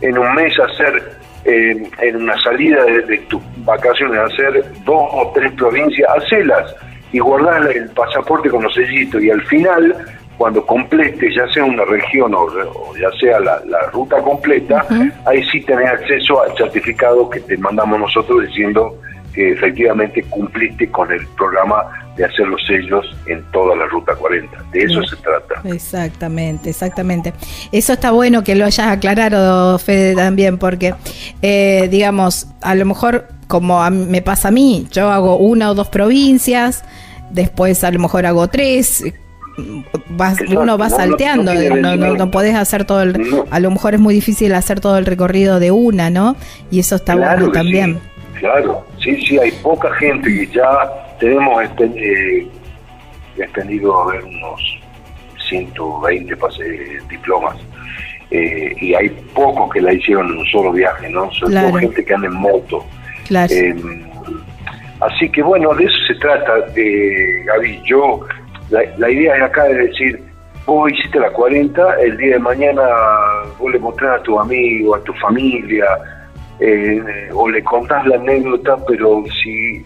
en 0.00 0.18
un 0.18 0.34
mes 0.34 0.52
hacer 0.60 1.16
en 1.46 2.16
una 2.16 2.36
salida 2.42 2.84
de, 2.84 3.18
tus 3.28 3.40
vacaciones, 3.64 4.18
hacer 4.32 4.64
dos 4.84 5.08
o 5.12 5.32
tres 5.34 5.52
provincias, 5.52 6.08
hacelas 6.16 6.74
y 7.12 7.18
guardar 7.18 7.70
el 7.70 7.88
pasaporte 7.90 8.50
con 8.50 8.64
los 8.64 8.74
sellitos. 8.74 9.22
Y 9.22 9.30
al 9.30 9.42
final, 9.42 9.96
cuando 10.36 10.64
complete, 10.66 11.32
ya 11.34 11.46
sea 11.52 11.64
una 11.64 11.84
región 11.84 12.34
o, 12.34 12.48
ya 13.00 13.10
sea 13.20 13.38
la, 13.40 13.60
ruta 13.92 14.20
completa, 14.22 14.86
ahí 15.24 15.44
sí 15.50 15.60
tenés 15.62 15.88
acceso 15.88 16.42
al 16.42 16.56
certificado 16.56 17.30
que 17.30 17.40
te 17.40 17.56
mandamos 17.56 18.00
nosotros 18.00 18.46
diciendo 18.46 18.96
que 19.36 19.52
efectivamente 19.52 20.22
cumpliste 20.22 20.90
con 20.90 21.12
el 21.12 21.24
programa 21.36 21.84
de 22.16 22.24
hacer 22.24 22.48
los 22.48 22.64
sellos 22.66 23.04
en 23.26 23.44
toda 23.52 23.76
la 23.76 23.86
Ruta 23.86 24.14
40. 24.14 24.64
De 24.72 24.82
eso 24.82 25.04
se 25.04 25.16
trata. 25.16 25.60
Exactamente, 25.68 26.70
exactamente. 26.70 27.34
Eso 27.70 27.92
está 27.92 28.10
bueno 28.12 28.42
que 28.42 28.54
lo 28.54 28.64
hayas 28.64 28.88
aclarado, 28.88 29.78
Fede, 29.78 30.14
también, 30.14 30.56
porque, 30.56 30.94
eh, 31.42 31.88
digamos, 31.90 32.48
a 32.62 32.74
lo 32.74 32.86
mejor, 32.86 33.28
como 33.46 33.88
me 33.90 34.22
pasa 34.22 34.48
a 34.48 34.50
mí, 34.50 34.88
yo 34.90 35.10
hago 35.10 35.36
una 35.36 35.70
o 35.70 35.74
dos 35.74 35.88
provincias, 35.88 36.82
después 37.30 37.84
a 37.84 37.90
lo 37.90 37.98
mejor 37.98 38.24
hago 38.24 38.48
tres, 38.48 39.04
uno 40.56 40.78
va 40.78 40.88
salteando, 40.88 41.52
no, 41.54 41.96
no, 41.96 42.14
no, 42.14 42.30
podés 42.30 42.54
hacer 42.54 42.86
todo 42.86 43.02
el... 43.02 43.44
A 43.50 43.60
lo 43.60 43.70
mejor 43.70 43.94
es 43.94 44.00
muy 44.00 44.14
difícil 44.14 44.54
hacer 44.54 44.80
todo 44.80 44.96
el 44.96 45.04
recorrido 45.04 45.60
de 45.60 45.70
una, 45.70 46.08
¿no? 46.08 46.36
Y 46.70 46.78
eso 46.78 46.96
está 46.96 47.14
bueno 47.14 47.50
también. 47.52 47.98
Claro, 48.38 48.86
sí, 49.02 49.20
sí, 49.22 49.38
hay 49.38 49.50
poca 49.62 49.92
gente 49.94 50.28
que 50.28 50.46
ya 50.46 50.90
tenemos 51.18 51.62
eh, 51.78 52.46
extendido 53.36 54.00
a 54.00 54.12
ver 54.12 54.24
unos 54.24 54.78
120 55.48 56.36
pase, 56.36 56.98
diplomas. 57.08 57.56
Eh, 58.30 58.74
y 58.80 58.94
hay 58.94 59.08
pocos 59.34 59.72
que 59.72 59.80
la 59.80 59.92
hicieron 59.92 60.26
en 60.32 60.38
un 60.38 60.46
solo 60.46 60.72
viaje, 60.72 61.08
¿no? 61.08 61.30
Son 61.32 61.52
gente 61.78 62.04
que 62.04 62.14
anda 62.14 62.26
en 62.26 62.34
moto. 62.34 62.84
Em, 63.30 64.04
así 65.00 65.30
que 65.30 65.42
bueno, 65.42 65.72
de 65.74 65.84
eso 65.84 65.96
se 66.08 66.14
trata, 66.16 66.52
eh, 66.74 67.44
Gaby. 67.44 67.82
Yo, 67.84 68.20
la, 68.70 68.82
la 68.98 69.10
idea 69.10 69.36
es 69.36 69.42
acá 69.44 69.64
de 69.64 69.74
decir, 69.74 70.20
vos 70.66 70.90
hiciste 70.90 71.20
la 71.20 71.30
40, 71.30 72.00
el 72.00 72.16
día 72.16 72.34
de 72.34 72.38
mañana 72.40 72.82
vos 73.58 73.72
le 73.72 73.78
mostrás 73.78 74.20
a 74.20 74.22
tu 74.24 74.38
amigo, 74.40 74.96
a 74.96 75.00
tu 75.04 75.12
familia, 75.14 75.86
eh, 76.60 77.28
o 77.34 77.48
le 77.48 77.62
contás 77.62 78.06
la 78.06 78.16
anécdota, 78.16 78.76
pero 78.86 79.24
si 79.42 79.84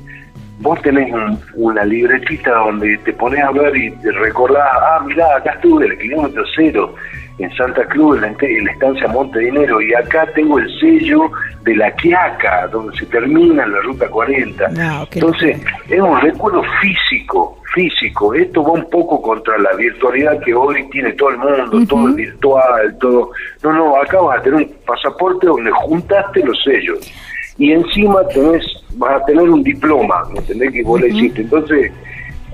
vos 0.61 0.81
tenés 0.83 1.12
una 1.55 1.85
libretita 1.85 2.50
donde 2.50 2.99
te 2.99 3.12
pones 3.15 3.43
a 3.43 3.50
ver 3.50 3.77
y 3.77 3.91
te 3.91 4.12
recordás, 4.12 4.69
ah, 4.73 5.03
mirá, 5.07 5.37
acá 5.37 5.53
estuve 5.53 5.87
el 5.87 5.99
kilómetro 5.99 6.45
cero 6.55 6.95
en 7.39 7.50
Santa 7.57 7.87
Cruz, 7.87 8.23
en 8.23 8.65
la, 8.65 8.73
estancia 8.73 9.09
Monte 9.09 9.39
Dinero, 9.39 9.81
y 9.81 9.95
acá 9.95 10.27
tengo 10.35 10.59
el 10.59 10.69
sello 10.79 11.31
de 11.62 11.75
la 11.75 11.91
Quiaca, 11.93 12.69
donde 12.69 12.97
se 12.99 13.07
termina 13.07 13.67
la 13.67 13.81
ruta 13.81 14.09
40. 14.09 14.71
Ah, 14.79 15.07
Entonces, 15.11 15.59
es 15.89 16.00
un 16.00 16.21
recuerdo 16.21 16.62
físico, 16.83 17.60
físico. 17.75 18.35
Esto 18.35 18.62
va 18.62 18.73
un 18.73 18.89
poco 18.91 19.21
contra 19.21 19.59
la 19.59 19.73
virtualidad 19.73 20.41
que 20.41 20.55
hoy 20.55 20.89
tiene 20.91 21.12
todo 21.12 21.31
el 21.31 21.39
mundo, 21.39 21.87
todo 21.89 22.09
el 22.09 22.15
virtual, 22.15 22.99
todo. 22.99 23.31
No, 23.62 23.73
no, 23.73 23.97
acá 23.97 24.21
vas 24.21 24.39
a 24.39 24.43
tener 24.43 24.61
un 24.61 24.75
pasaporte 24.87 25.47
donde 25.47 25.71
juntaste 25.71 26.45
los 26.45 26.62
sellos. 26.62 27.11
Y 27.59 27.73
encima 27.73 28.27
tenés 28.29 28.65
vas 28.95 29.23
a 29.23 29.25
tener 29.25 29.49
un 29.49 29.62
diploma, 29.62 30.25
¿me 30.33 30.39
entendés? 30.39 30.73
Que 30.73 30.83
vos 30.83 31.00
le 31.00 31.09
hiciste. 31.09 31.43
Entonces, 31.43 31.93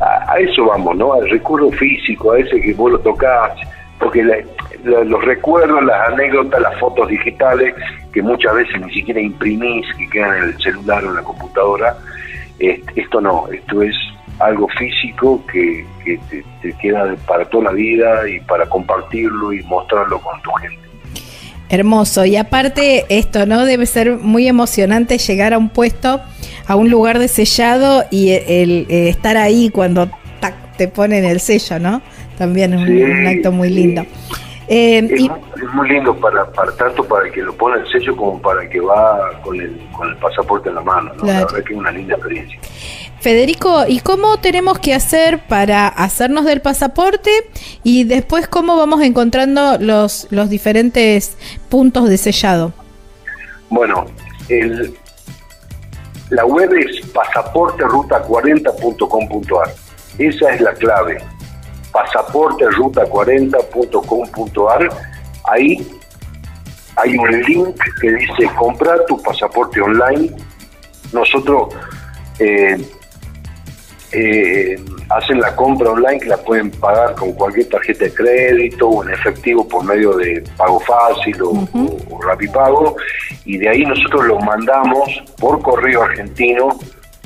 a, 0.00 0.38
eso 0.38 0.66
vamos, 0.66 0.96
¿no? 0.96 1.14
Al 1.14 1.28
recuerdo 1.30 1.70
físico, 1.72 2.32
a 2.32 2.38
ese 2.38 2.60
que 2.60 2.74
vos 2.74 2.92
lo 2.92 2.98
tocás, 3.00 3.52
porque 3.98 4.22
los 4.84 5.24
recuerdos, 5.24 5.82
las 5.84 6.08
anécdotas, 6.08 6.60
las 6.60 6.78
fotos 6.78 7.08
digitales, 7.08 7.74
que 8.12 8.22
muchas 8.22 8.54
veces 8.54 8.80
ni 8.80 8.92
siquiera 8.92 9.20
imprimís, 9.20 9.86
que 9.96 10.08
quedan 10.08 10.36
en 10.36 10.44
el 10.44 10.58
celular 10.62 11.04
o 11.04 11.10
en 11.10 11.16
la 11.16 11.22
computadora, 11.22 11.96
esto 12.58 13.20
no, 13.20 13.46
esto 13.52 13.82
es 13.82 13.94
algo 14.38 14.68
físico 14.68 15.42
que, 15.50 15.84
te, 16.04 16.44
te, 16.62 16.72
queda 16.78 17.14
para 17.26 17.44
toda 17.46 17.64
la 17.64 17.72
vida 17.72 18.28
y 18.28 18.40
para 18.40 18.66
compartirlo 18.66 19.52
y 19.52 19.62
mostrarlo 19.62 20.20
con 20.20 20.40
tu 20.42 20.50
gente. 20.52 20.86
Hermoso. 21.68 22.24
Y 22.24 22.36
aparte, 22.36 23.06
esto, 23.08 23.44
¿no? 23.46 23.64
Debe 23.64 23.86
ser 23.86 24.18
muy 24.18 24.46
emocionante 24.46 25.18
llegar 25.18 25.52
a 25.52 25.58
un 25.58 25.68
puesto, 25.68 26.20
a 26.66 26.76
un 26.76 26.90
lugar 26.90 27.18
de 27.18 27.28
sellado 27.28 28.04
y 28.10 28.30
el, 28.30 28.86
eh, 28.88 29.08
estar 29.08 29.36
ahí 29.36 29.70
cuando 29.70 30.08
te 30.76 30.88
ponen 30.88 31.24
el 31.24 31.40
sello, 31.40 31.78
¿no? 31.78 32.02
También 32.38 32.74
es 32.74 32.88
un, 32.88 33.26
acto 33.26 33.50
muy 33.50 33.70
lindo. 33.70 34.02
Eh, 34.68 34.98
es, 34.98 35.74
muy 35.74 35.88
lindo 35.88 36.14
para, 36.16 36.44
para 36.52 36.72
tanto 36.72 37.04
para 37.04 37.26
el 37.26 37.32
que 37.32 37.40
lo 37.40 37.54
pone 37.54 37.80
el 37.80 37.90
sello 37.90 38.16
como 38.16 38.40
para 38.42 38.62
el 38.64 38.68
que 38.68 38.80
va 38.80 39.40
con 39.42 39.60
el, 39.60 39.80
con 39.92 40.08
el 40.08 40.16
pasaporte 40.16 40.68
en 40.68 40.74
la 40.74 40.80
mano. 40.82 41.12
¿no? 41.16 41.24
La 41.24 41.40
verdad 41.44 41.64
que 41.64 41.72
es 41.72 41.78
una 41.78 41.90
linda 41.90 42.14
experiencia. 42.14 42.58
Federico, 43.20 43.84
¿y 43.88 44.00
cómo 44.00 44.38
tenemos 44.38 44.78
que 44.78 44.92
hacer 44.94 45.40
para 45.48 45.88
hacernos 45.88 46.44
del 46.44 46.60
pasaporte 46.60 47.30
y 47.82 48.04
después 48.04 48.46
cómo 48.46 48.76
vamos 48.76 49.00
encontrando 49.02 49.78
los, 49.78 50.28
los 50.30 50.50
diferentes 50.50 51.36
puntos 51.68 52.08
de 52.08 52.18
sellado? 52.18 52.72
Bueno, 53.70 54.06
el, 54.48 54.94
la 56.30 56.44
web 56.44 56.72
es 56.74 57.02
pasaporteruta40.com.ar. 57.12 59.74
Esa 60.18 60.54
es 60.54 60.60
la 60.60 60.72
clave. 60.74 61.18
pasaporteruta40.com.ar, 61.92 64.88
ahí 65.44 65.88
hay 66.96 67.16
un 67.16 67.40
link 67.42 67.76
que 68.00 68.12
dice 68.12 68.50
comprar 68.58 69.04
tu 69.06 69.22
pasaporte 69.22 69.80
online. 69.80 70.34
Nosotros 71.12 71.72
eh, 72.38 72.76
eh, 74.12 74.76
hacen 75.08 75.40
la 75.40 75.54
compra 75.56 75.90
online 75.90 76.20
que 76.20 76.26
la 76.26 76.36
pueden 76.36 76.70
pagar 76.70 77.14
con 77.14 77.32
cualquier 77.32 77.68
tarjeta 77.68 78.04
de 78.04 78.14
crédito 78.14 78.88
o 78.88 79.04
en 79.04 79.10
efectivo 79.10 79.66
por 79.66 79.84
medio 79.84 80.16
de 80.16 80.42
pago 80.56 80.80
fácil 80.80 81.42
o, 81.42 81.50
uh 81.50 82.20
Rapipago 82.20 82.96
y 83.44 83.58
de 83.58 83.68
ahí 83.68 83.84
nosotros 83.84 84.26
lo 84.26 84.40
mandamos 84.40 85.22
por 85.38 85.60
correo 85.62 86.02
argentino 86.02 86.68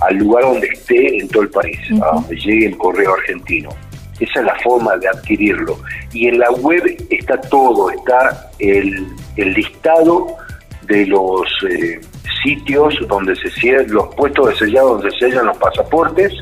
al 0.00 0.16
lugar 0.16 0.44
donde 0.44 0.66
esté 0.68 1.18
en 1.18 1.28
todo 1.28 1.42
el 1.42 1.50
país, 1.50 1.78
a 2.02 2.14
donde 2.14 2.36
llegue 2.36 2.66
el 2.66 2.78
correo 2.78 3.14
argentino. 3.14 3.70
Esa 4.18 4.40
es 4.40 4.46
la 4.46 4.58
forma 4.62 4.96
de 4.98 5.08
adquirirlo. 5.08 5.78
Y 6.12 6.28
en 6.28 6.38
la 6.38 6.50
web 6.50 6.82
está 7.10 7.40
todo, 7.40 7.90
está 7.90 8.50
el, 8.58 9.06
listado 9.36 10.36
de 10.82 11.06
los 11.06 11.46
eh, 11.68 12.00
sitios 12.42 12.94
donde 13.08 13.36
se 13.36 13.50
cierran, 13.50 13.90
los 13.90 14.14
puestos 14.14 14.50
de 14.50 14.56
sellado 14.56 14.94
donde 14.94 15.10
se 15.12 15.28
sellan 15.28 15.46
los 15.46 15.56
pasaportes, 15.58 16.32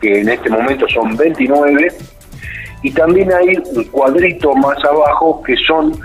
que 0.00 0.20
en 0.20 0.28
este 0.28 0.48
momento 0.50 0.86
son 0.88 1.16
29, 1.16 1.88
y 2.82 2.90
también 2.92 3.32
hay 3.32 3.56
un 3.74 3.84
cuadrito 3.84 4.54
más 4.54 4.78
abajo 4.84 5.42
que 5.42 5.56
son 5.66 5.98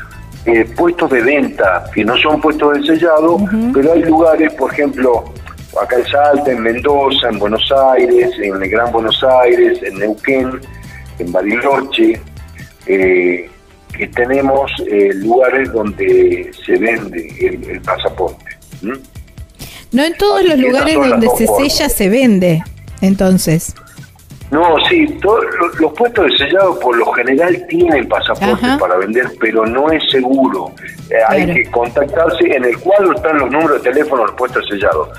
eh, 0.45 0.65
puestos 0.75 1.09
de 1.11 1.21
venta, 1.21 1.85
que 1.93 2.03
no 2.03 2.17
son 2.17 2.41
puestos 2.41 2.73
de 2.77 2.83
sellado, 2.83 3.37
pero 3.73 3.93
hay 3.93 4.03
lugares, 4.03 4.53
por 4.53 4.73
ejemplo, 4.73 5.23
acá 5.81 5.97
en 5.97 6.05
Salta, 6.05 6.51
en 6.51 6.61
Mendoza, 6.61 7.29
en 7.29 7.39
Buenos 7.39 7.71
Aires, 7.93 8.31
en 8.41 8.61
el 8.61 8.69
Gran 8.69 8.91
Buenos 8.91 9.23
Aires, 9.23 9.79
en 9.83 9.99
Neuquén, 9.99 10.59
en 11.19 11.31
Bariloche, 11.31 12.21
eh, 12.87 13.49
que 13.97 14.07
tenemos 14.07 14.71
eh, 14.87 15.11
lugares 15.13 15.71
donde 15.71 16.51
se 16.65 16.77
vende 16.77 17.27
el, 17.39 17.81
pasaporte. 17.81 18.45
No 19.91 20.03
en 20.03 20.17
todos 20.17 20.43
los 20.43 20.57
lugares 20.57 20.95
donde 20.95 21.29
se 21.37 21.47
sella 21.47 21.89
se 21.89 22.09
vende, 22.09 22.63
entonces. 23.01 23.75
No, 24.51 24.75
sí, 24.87 25.07
todos 25.21 25.43
los, 25.79 25.93
puestos 25.93 26.25
de 26.27 26.37
sellado 26.37 26.79
por 26.79 26.95
lo 26.95 27.11
general 27.13 27.65
tienen 27.67 28.07
pasaporte 28.07 28.67
para 28.79 28.97
vender, 28.97 29.31
pero 29.39 29.65
no 29.65 29.91
es 29.91 30.03
seguro. 30.11 30.71
Eh, 31.09 31.15
hay 31.27 31.51
que 31.51 31.71
contactarse, 31.71 32.55
en 32.55 32.65
el 32.65 32.77
cuadro 32.77 33.15
están 33.15 33.39
los 33.39 33.49
números 33.49 33.81
de 33.83 33.91
teléfono 33.91 34.21
de 34.21 34.27
los 34.27 34.35
puestos 34.35 34.63
de 34.65 34.75
sellado. 34.75 35.11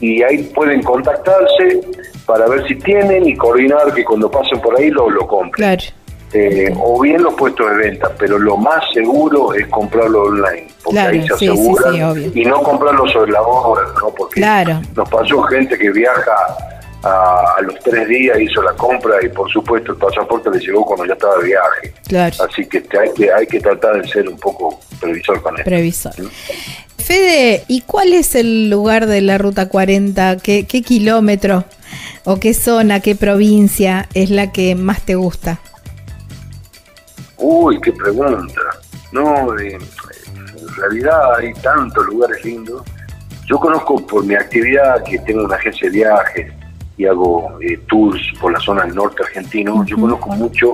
Y 0.00 0.22
ahí 0.22 0.42
pueden 0.54 0.82
contactarse 0.82 1.80
para 2.26 2.46
ver 2.46 2.66
si 2.68 2.74
tienen 2.76 3.26
y 3.26 3.34
coordinar 3.36 3.92
que 3.94 4.04
cuando 4.04 4.30
pasen 4.30 4.60
por 4.60 4.78
ahí 4.78 4.90
lo, 4.90 5.08
lo 5.08 5.26
compren. 5.26 5.52
Claro. 5.52 5.97
Eh, 6.32 6.74
o 6.78 7.00
bien 7.00 7.22
los 7.22 7.32
puestos 7.34 7.70
de 7.70 7.76
venta, 7.76 8.10
pero 8.18 8.38
lo 8.38 8.58
más 8.58 8.84
seguro 8.92 9.54
es 9.54 9.66
comprarlo 9.68 10.24
online, 10.24 10.68
porque 10.84 11.00
ahí 11.00 11.26
se 11.26 11.34
asegura 11.34 11.90
y 12.34 12.44
no 12.44 12.62
comprarlo 12.62 13.08
sobre 13.08 13.32
la 13.32 13.40
hora, 13.40 13.88
¿no? 13.98 14.10
porque 14.10 14.40
nos 14.94 15.08
pasó 15.08 15.42
gente 15.44 15.78
que 15.78 15.90
viaja 15.90 16.36
a, 17.02 17.62
los 17.62 17.78
tres 17.80 18.08
días, 18.08 18.38
hizo 18.40 18.62
la 18.62 18.72
compra 18.72 19.16
y 19.24 19.28
por 19.28 19.50
supuesto 19.50 19.92
el 19.92 19.98
pasaporte 19.98 20.50
le 20.50 20.58
llegó 20.58 20.84
cuando 20.84 21.06
ya 21.06 21.14
estaba 21.14 21.36
de 21.38 21.46
viaje. 21.46 21.94
Así 22.42 22.66
que 22.66 22.84
hay, 22.98 23.10
que 23.14 23.32
hay 23.32 23.46
que 23.46 23.60
tratar 23.60 24.02
de 24.02 24.08
ser 24.08 24.28
un 24.28 24.38
poco 24.38 24.80
previsor 25.00 25.40
con 25.40 25.54
eso. 25.54 25.64
Previsor. 25.64 26.12
Fede, 26.98 27.64
¿y 27.68 27.82
cuál 27.82 28.12
es 28.12 28.34
el 28.34 28.68
lugar 28.68 29.06
de 29.06 29.22
la 29.22 29.38
Ruta 29.38 29.68
40? 29.70 30.36
¿Qué, 30.42 30.66
qué 30.66 30.82
kilómetro 30.82 31.64
o 32.24 32.38
qué 32.38 32.52
zona, 32.52 33.00
qué 33.00 33.14
provincia 33.14 34.08
es 34.12 34.28
la 34.28 34.52
que 34.52 34.74
más 34.74 35.00
te 35.02 35.14
gusta? 35.14 35.60
Uy, 37.38 37.80
qué 37.80 37.92
pregunta. 37.92 38.60
No, 39.12 39.58
en 39.58 39.80
realidad 40.76 41.36
hay 41.36 41.52
tantos 41.54 42.06
lugares 42.06 42.44
lindos. 42.44 42.82
Yo 43.46 43.58
conozco 43.58 44.04
por 44.06 44.24
mi 44.24 44.34
actividad 44.34 45.02
que 45.04 45.18
tengo 45.20 45.44
una 45.44 45.56
agencia 45.56 45.88
de 45.88 45.96
viajes 45.96 46.52
y 46.96 47.06
hago 47.06 47.58
eh, 47.60 47.78
tours 47.88 48.20
por 48.40 48.52
la 48.52 48.60
zona 48.60 48.84
del 48.84 48.94
norte 48.94 49.22
argentino. 49.22 49.84
Yo 49.86 49.96
conozco 49.96 50.30
mucho 50.30 50.72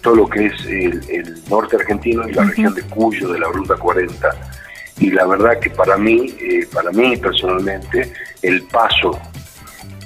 todo 0.00 0.14
lo 0.14 0.28
que 0.28 0.46
es 0.46 0.66
el, 0.66 1.42
norte 1.50 1.76
argentino 1.76 2.26
y 2.28 2.32
la 2.32 2.44
región 2.44 2.74
de 2.74 2.82
Cuyo, 2.82 3.32
de 3.32 3.40
la 3.40 3.48
Ruta 3.48 3.74
40. 3.76 4.30
Y 4.98 5.10
la 5.10 5.26
verdad 5.26 5.58
que 5.58 5.70
para 5.70 5.96
mí, 5.98 6.34
eh, 6.40 6.66
para 6.72 6.90
mí 6.90 7.16
personalmente, 7.16 8.12
el 8.42 8.62
paso 8.64 9.18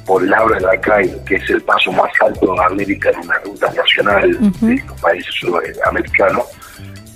por 0.07 0.23
Laura 0.23 0.57
de 0.57 0.67
la 0.67 0.81
Calle, 0.81 1.17
que 1.27 1.37
es 1.37 1.51
el 1.51 1.63
paso 1.63 1.93
más 1.93 2.11
alto 2.21 2.55
en 2.55 2.61
América 2.61 3.11
en 3.11 3.21
una 3.21 3.39
ruta 3.39 3.73
nacional 3.73 4.53
de 4.61 4.83
los 4.87 5.01
países 5.01 5.35
sudamericanos, 5.35 6.45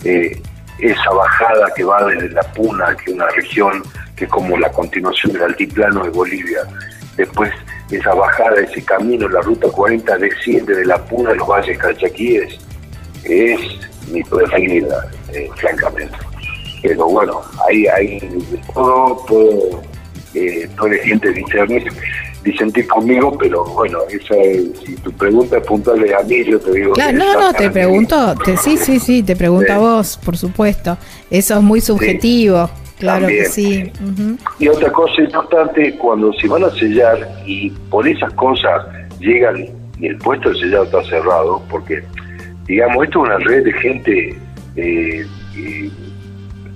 eh, 0.05 0.41
esa 0.79 1.11
bajada 1.11 1.73
que 1.75 1.85
va 1.85 2.05
desde 2.05 2.31
la 2.31 2.43
Puna, 2.53 2.97
que 2.97 3.11
es 3.11 3.17
una 3.17 3.29
región 3.29 3.83
que 4.17 4.25
es 4.25 4.31
como 4.31 4.57
la 4.57 4.71
continuación 4.71 5.33
del 5.33 5.43
altiplano 5.43 6.05
de 6.05 6.11
Bolivia, 6.11 6.61
después 7.17 7.53
esa 7.91 8.15
bajada, 8.15 8.61
ese 8.61 8.85
camino, 8.85 9.29
la 9.29 9.41
ruta 9.41 9.69
40 9.69 10.19
desciende 10.19 10.75
de 10.75 10.85
la 10.85 10.99
Puna 11.05 11.31
de 11.31 11.37
los 11.37 11.49
valles 11.49 11.79
calchaquíes, 11.79 12.59
es 13.25 13.61
mi 14.11 14.23
preferida, 14.23 15.11
eh, 15.33 15.49
francamente. 15.57 16.17
Pero 16.83 17.07
bueno, 17.07 17.43
ahí 17.67 17.87
hay 17.87 18.21
todo, 18.73 19.17
todo, 19.27 19.83
eh, 20.35 20.69
toda 20.77 20.91
la 20.91 21.03
gente 21.03 21.33
discernir 21.33 21.91
disentir 22.51 22.87
conmigo, 22.87 23.37
pero 23.39 23.65
bueno, 23.65 23.99
esa 24.09 24.35
si 24.85 24.97
tu 24.97 25.13
pregunta 25.13 25.59
es 25.59 25.67
puntual 25.67 26.05
a 26.15 26.23
mí, 26.23 26.45
yo 26.45 26.59
te 26.59 26.73
digo. 26.73 26.93
Claro, 26.93 27.19
no, 27.19 27.35
no, 27.35 27.53
te 27.53 27.71
pregunto, 27.71 28.35
te, 28.45 28.57
sí, 28.57 28.77
sí, 28.77 28.99
sí, 28.99 29.23
te 29.23 29.37
pregunto 29.37 29.73
a 29.73 29.79
vos, 29.79 30.19
por 30.25 30.37
supuesto. 30.37 30.97
Eso 31.31 31.55
es 31.57 31.63
muy 31.63 31.81
subjetivo. 31.81 32.71
Claro 32.99 33.29
que 33.29 33.45
sí. 33.45 33.93
Y 34.59 34.69
otra 34.69 34.91
cosa 34.91 35.23
importante, 35.23 35.95
cuando 35.99 36.33
se 36.33 36.49
van 36.49 36.65
a 36.65 36.71
sellar 36.71 37.29
y 37.47 37.71
por 37.91 38.09
esas 38.09 38.33
cosas 38.35 38.87
llegan 39.21 39.67
y 40.01 40.07
el 40.07 40.19
puesto 40.19 40.51
de 40.51 40.59
sellado 40.59 40.85
está 40.85 41.05
cerrado, 41.05 41.63
porque, 41.71 42.03
digamos, 42.67 43.05
esto 43.05 43.25
es 43.25 43.31
una 43.31 43.39
red 43.39 43.65
de 43.65 43.73
gente 43.75 44.39
eh, 44.77 45.27
eh, 45.57 45.91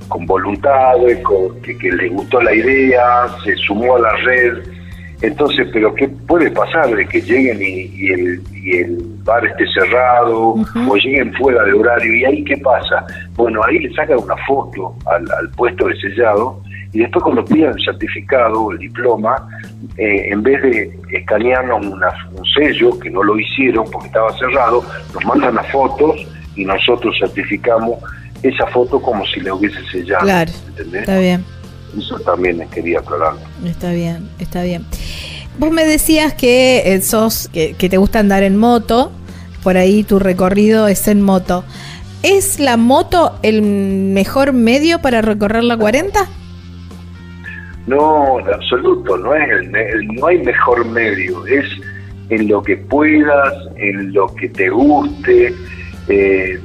con 0.09 0.27
voluntad, 0.27 0.95
con, 1.25 1.61
que, 1.63 1.77
que 1.77 1.91
le 1.91 2.09
gustó 2.09 2.41
la 2.41 2.55
idea, 2.55 3.27
se 3.45 3.57
sumó 3.57 3.97
a 3.97 4.01
la 4.01 4.17
red 4.19 4.82
entonces, 5.23 5.69
pero 5.73 5.95
¿qué 5.95 6.09
puede 6.09 6.51
pasar 6.51 6.95
de 6.95 7.07
que 7.07 7.21
lleguen 7.21 7.63
y, 7.63 8.11
el, 8.11 8.43
y 8.53 8.77
el, 8.79 8.99
bar 9.25 9.47
esté 9.47 9.65
cerrado 9.73 10.57
o 10.89 10.97
lleguen 10.97 11.33
fuera 11.35 11.63
de 11.65 11.73
horario? 11.73 12.13
¿Y 12.13 12.25
ahí 12.25 12.45
qué 12.45 12.57
pasa? 12.57 13.07
Bueno, 13.37 13.61
ahí 13.65 13.79
le 13.79 13.95
sacan 13.95 14.19
una 14.19 14.37
foto 14.49 14.97
al, 15.07 15.49
puesto 15.57 15.87
de 15.87 15.97
sellado 16.01 16.61
y 16.93 16.99
después 16.99 17.23
cuando 17.23 17.45
pidan 17.45 17.73
el 17.79 17.85
certificado 17.85 18.63
o 18.63 18.73
el 18.73 18.79
diploma, 18.79 19.49
eh, 19.97 20.29
en 20.33 20.43
vez 20.43 20.61
de 20.61 20.99
escanearnos 21.13 21.87
un 21.87 22.45
sello, 22.55 22.99
que 22.99 23.09
no 23.09 23.23
lo 23.23 23.39
hicieron 23.39 23.85
porque 23.93 24.09
estaba 24.09 24.37
cerrado, 24.37 24.85
nos 25.15 25.25
mandan 25.25 25.55
las 25.55 25.71
fotos 25.71 26.27
y 26.57 26.65
nosotros 26.65 27.17
certificamos 27.21 27.99
esa 28.43 28.67
foto 28.67 29.01
como 29.01 29.25
si 29.27 29.41
le 29.41 29.53
hubiese 29.53 29.81
sellado. 29.85 30.25
Claro, 30.25 30.51
está 30.95 31.19
bien. 31.21 31.45
Eso 31.97 32.19
también 32.21 32.67
quería 32.71 33.01
aclarar. 33.01 33.35
Está 33.65 33.93
bien, 33.93 34.29
está 34.39 34.63
bien. 34.63 34.85
Vos 35.59 35.71
me 35.71 35.85
decías 35.85 36.33
que 36.35 36.95
eh, 36.95 37.01
sos, 37.03 37.49
que, 37.53 37.75
te 37.75 37.97
gusta 37.97 38.21
andar 38.21 38.43
en 38.43 38.57
moto, 38.57 39.13
por 39.63 39.77
ahí 39.77 40.03
tu 40.03 40.19
recorrido 40.19 40.89
es 40.89 41.07
en 41.09 41.21
moto. 41.21 41.65
¿Es 42.23 42.59
la 42.59 42.77
moto 42.77 43.39
el 43.43 43.63
mejor 43.63 44.53
medio 44.53 45.01
para 45.01 45.21
recorrer 45.21 45.65
la 45.65 45.77
40? 45.77 46.27
No, 47.87 48.41
en 48.41 48.49
absoluto, 48.49 49.17
no 49.19 49.35
es 49.35 49.69
no 50.15 50.27
hay 50.27 50.39
mejor 50.39 50.87
medio, 50.87 51.45
es 51.47 51.67
en 52.31 52.49
lo 52.49 52.63
que 52.63 52.77
puedas, 52.77 53.55
en 53.77 54.13
lo 54.15 54.33
que 54.35 54.49
te 54.49 54.71
guste. 54.71 55.55
Eh, 56.09 56.59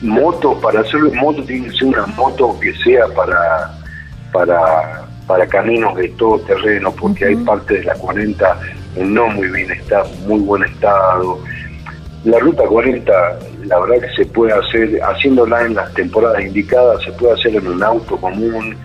moto, 0.00 0.58
para 0.60 0.80
hacerlo 0.80 1.12
en 1.12 1.18
moto 1.18 1.44
tiene 1.44 1.68
que 1.68 1.76
ser 1.76 1.88
una 1.88 2.06
moto 2.06 2.58
que 2.58 2.74
sea 2.76 3.06
para 3.14 3.81
para, 4.32 5.06
para 5.26 5.46
caminos 5.46 5.94
de 5.96 6.08
todo 6.10 6.38
terreno, 6.40 6.92
porque 6.92 7.26
hay 7.26 7.36
parte 7.36 7.74
de 7.74 7.84
la 7.84 7.94
40 7.94 8.60
en 8.96 9.14
no 9.14 9.28
muy 9.28 9.48
bien 9.48 9.70
está, 9.70 10.02
muy 10.26 10.40
buen 10.40 10.64
estado. 10.64 11.38
La 12.24 12.38
ruta 12.38 12.64
40, 12.64 13.12
la 13.64 13.80
verdad 13.80 14.06
que 14.06 14.16
se 14.22 14.26
puede 14.30 14.52
hacer, 14.52 15.00
haciéndola 15.02 15.62
en 15.62 15.74
las 15.74 15.92
temporadas 15.94 16.42
indicadas, 16.42 17.02
se 17.02 17.12
puede 17.12 17.32
hacer 17.34 17.56
en 17.56 17.66
un 17.66 17.82
auto 17.82 18.16
común, 18.16 18.76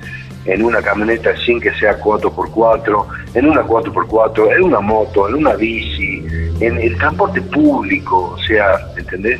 en 0.45 0.63
una 0.63 0.81
camioneta 0.81 1.35
sin 1.45 1.59
que 1.59 1.71
sea 1.75 1.99
4x4, 1.99 3.05
en 3.35 3.47
una 3.47 3.63
4x4, 3.63 4.55
en 4.55 4.63
una 4.63 4.79
moto, 4.79 5.27
en 5.27 5.35
una 5.35 5.53
bici, 5.53 6.25
en 6.61 6.77
el 6.77 6.97
transporte 6.97 7.41
público, 7.41 8.33
o 8.35 8.37
sea, 8.39 8.79
¿entendés? 8.97 9.39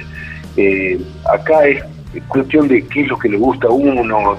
Eh, 0.57 0.99
acá 1.33 1.65
es 1.65 1.83
cuestión 2.27 2.67
de 2.67 2.85
qué 2.87 3.01
es 3.01 3.07
lo 3.07 3.17
que 3.17 3.29
le 3.29 3.37
gusta 3.37 3.67
a 3.67 3.71
uno, 3.71 4.37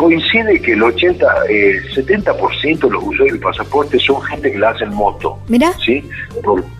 coincide 0.00 0.62
que 0.62 0.72
el 0.72 0.82
80, 0.82 1.26
eh, 1.50 1.82
70% 1.94 2.80
de 2.80 2.90
los 2.90 3.02
usuarios 3.02 3.32
del 3.32 3.40
pasaporte 3.40 3.98
son 3.98 4.22
gente 4.22 4.50
que 4.50 4.58
la 4.58 4.70
hacen 4.70 4.94
moto. 4.94 5.38
Mira. 5.48 5.72
¿Sí? 5.84 6.02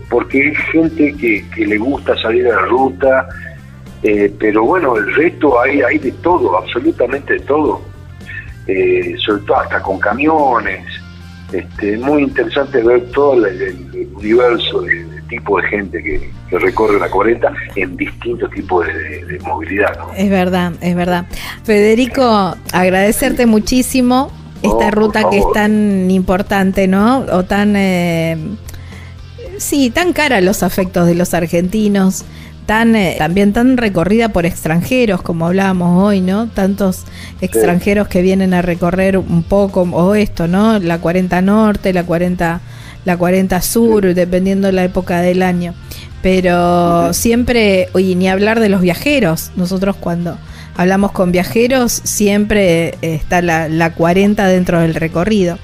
porque 0.08 0.48
es 0.48 0.58
gente 0.72 1.14
que, 1.20 1.44
que 1.54 1.66
le 1.66 1.76
gusta 1.76 2.16
salir 2.16 2.48
a 2.48 2.56
la 2.56 2.62
ruta, 2.62 3.28
eh, 4.02 4.32
pero 4.40 4.64
bueno, 4.64 4.96
el 4.96 5.14
resto 5.14 5.60
hay, 5.60 5.82
hay 5.82 5.98
de 5.98 6.12
todo, 6.12 6.56
absolutamente 6.56 7.34
de 7.34 7.40
todo, 7.40 7.82
eh, 8.66 9.14
sobre 9.18 9.42
todo 9.42 9.58
hasta 9.58 9.82
con 9.82 10.00
camiones. 10.00 10.82
Este, 11.52 11.98
muy 11.98 12.22
interesante 12.22 12.82
ver 12.82 13.02
todo 13.10 13.46
el, 13.46 14.08
universo 14.14 14.80
de, 14.80 15.06
tipo 15.30 15.58
de 15.60 15.68
gente 15.68 16.02
que, 16.02 16.30
recorre 16.58 16.98
la 16.98 17.08
40 17.08 17.52
en 17.76 17.96
distintos 17.96 18.50
tipos 18.50 18.86
de, 18.86 19.38
movilidad. 19.42 19.92
Es 20.16 20.28
verdad, 20.28 20.74
es 20.82 20.94
verdad. 20.94 21.26
Federico, 21.64 22.54
agradecerte 22.72 23.46
muchísimo 23.46 24.30
esta 24.62 24.90
ruta 24.90 25.30
que 25.30 25.38
es 25.38 25.52
tan 25.54 26.10
importante, 26.10 26.86
¿no? 26.86 27.20
O 27.32 27.44
tan... 27.44 27.74
Eh, 27.76 28.36
sí, 29.56 29.90
tan 29.90 30.12
cara 30.12 30.36
a 30.36 30.40
los 30.42 30.62
afectos 30.62 31.06
de 31.06 31.14
los 31.14 31.32
argentinos 31.32 32.26
tan, 32.70 32.94
eh, 32.94 33.16
también 33.18 33.52
tan 33.52 33.76
recorrida 33.76 34.28
por 34.28 34.46
extranjeros, 34.46 35.22
como 35.22 35.46
hablábamos 35.46 36.04
hoy, 36.04 36.20
¿no? 36.20 36.46
Tantos 36.46 37.04
extranjeros 37.40 38.06
que 38.06 38.22
vienen 38.22 38.54
a 38.54 38.62
recorrer 38.62 39.18
un 39.18 39.42
poco, 39.42 39.82
o 39.82 40.14
esto, 40.14 40.46
¿no? 40.46 40.78
La 40.78 40.98
40 40.98 41.42
Norte, 41.42 41.92
la 41.92 42.04
40, 42.04 42.60
la 43.04 43.16
40 43.16 43.60
Sur, 43.62 44.14
dependiendo 44.14 44.70
la 44.72 44.84
época 44.84 45.20
del 45.20 45.42
año. 45.42 45.74
Pero 46.22 47.12
siempre, 47.12 47.88
oye, 47.92 48.14
ni 48.14 48.28
hablar 48.28 48.60
de 48.60 48.68
los 48.68 48.80
viajeros. 48.82 49.52
Nosotros 49.56 49.96
cuando 49.96 50.38
hablamos 50.76 51.12
con 51.12 51.32
viajeros, 51.32 51.92
siempre 51.92 52.94
está 53.00 53.42
la, 53.42 53.68
la 53.68 53.94
40 53.94 54.46
dentro 54.46 54.80
del 54.80 54.94
recorrido. 54.94 55.58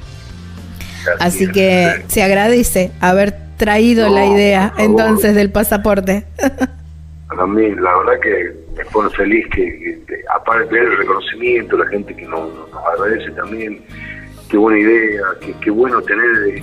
Así 1.20 1.50
que 1.50 2.04
se 2.08 2.22
agradece 2.22 2.90
haber 3.00 3.46
traído 3.56 4.08
la 4.08 4.26
idea 4.26 4.72
entonces 4.78 5.34
del 5.34 5.50
pasaporte. 5.50 6.24
para 7.28 7.46
mí, 7.46 7.70
la 7.74 7.96
verdad 7.98 8.20
que 8.22 8.66
me 8.76 8.84
pone 8.86 9.10
feliz 9.10 9.46
que, 9.54 9.98
aparte 10.34 10.74
del 10.74 10.96
reconocimiento, 10.98 11.76
la 11.76 11.86
gente 11.88 12.14
que 12.14 12.26
nos, 12.26 12.50
agradece 12.94 13.30
también, 13.32 13.82
qué 14.50 14.56
buena 14.56 14.78
idea, 14.78 15.22
qué, 15.60 15.70
bueno 15.70 16.00
tener 16.02 16.62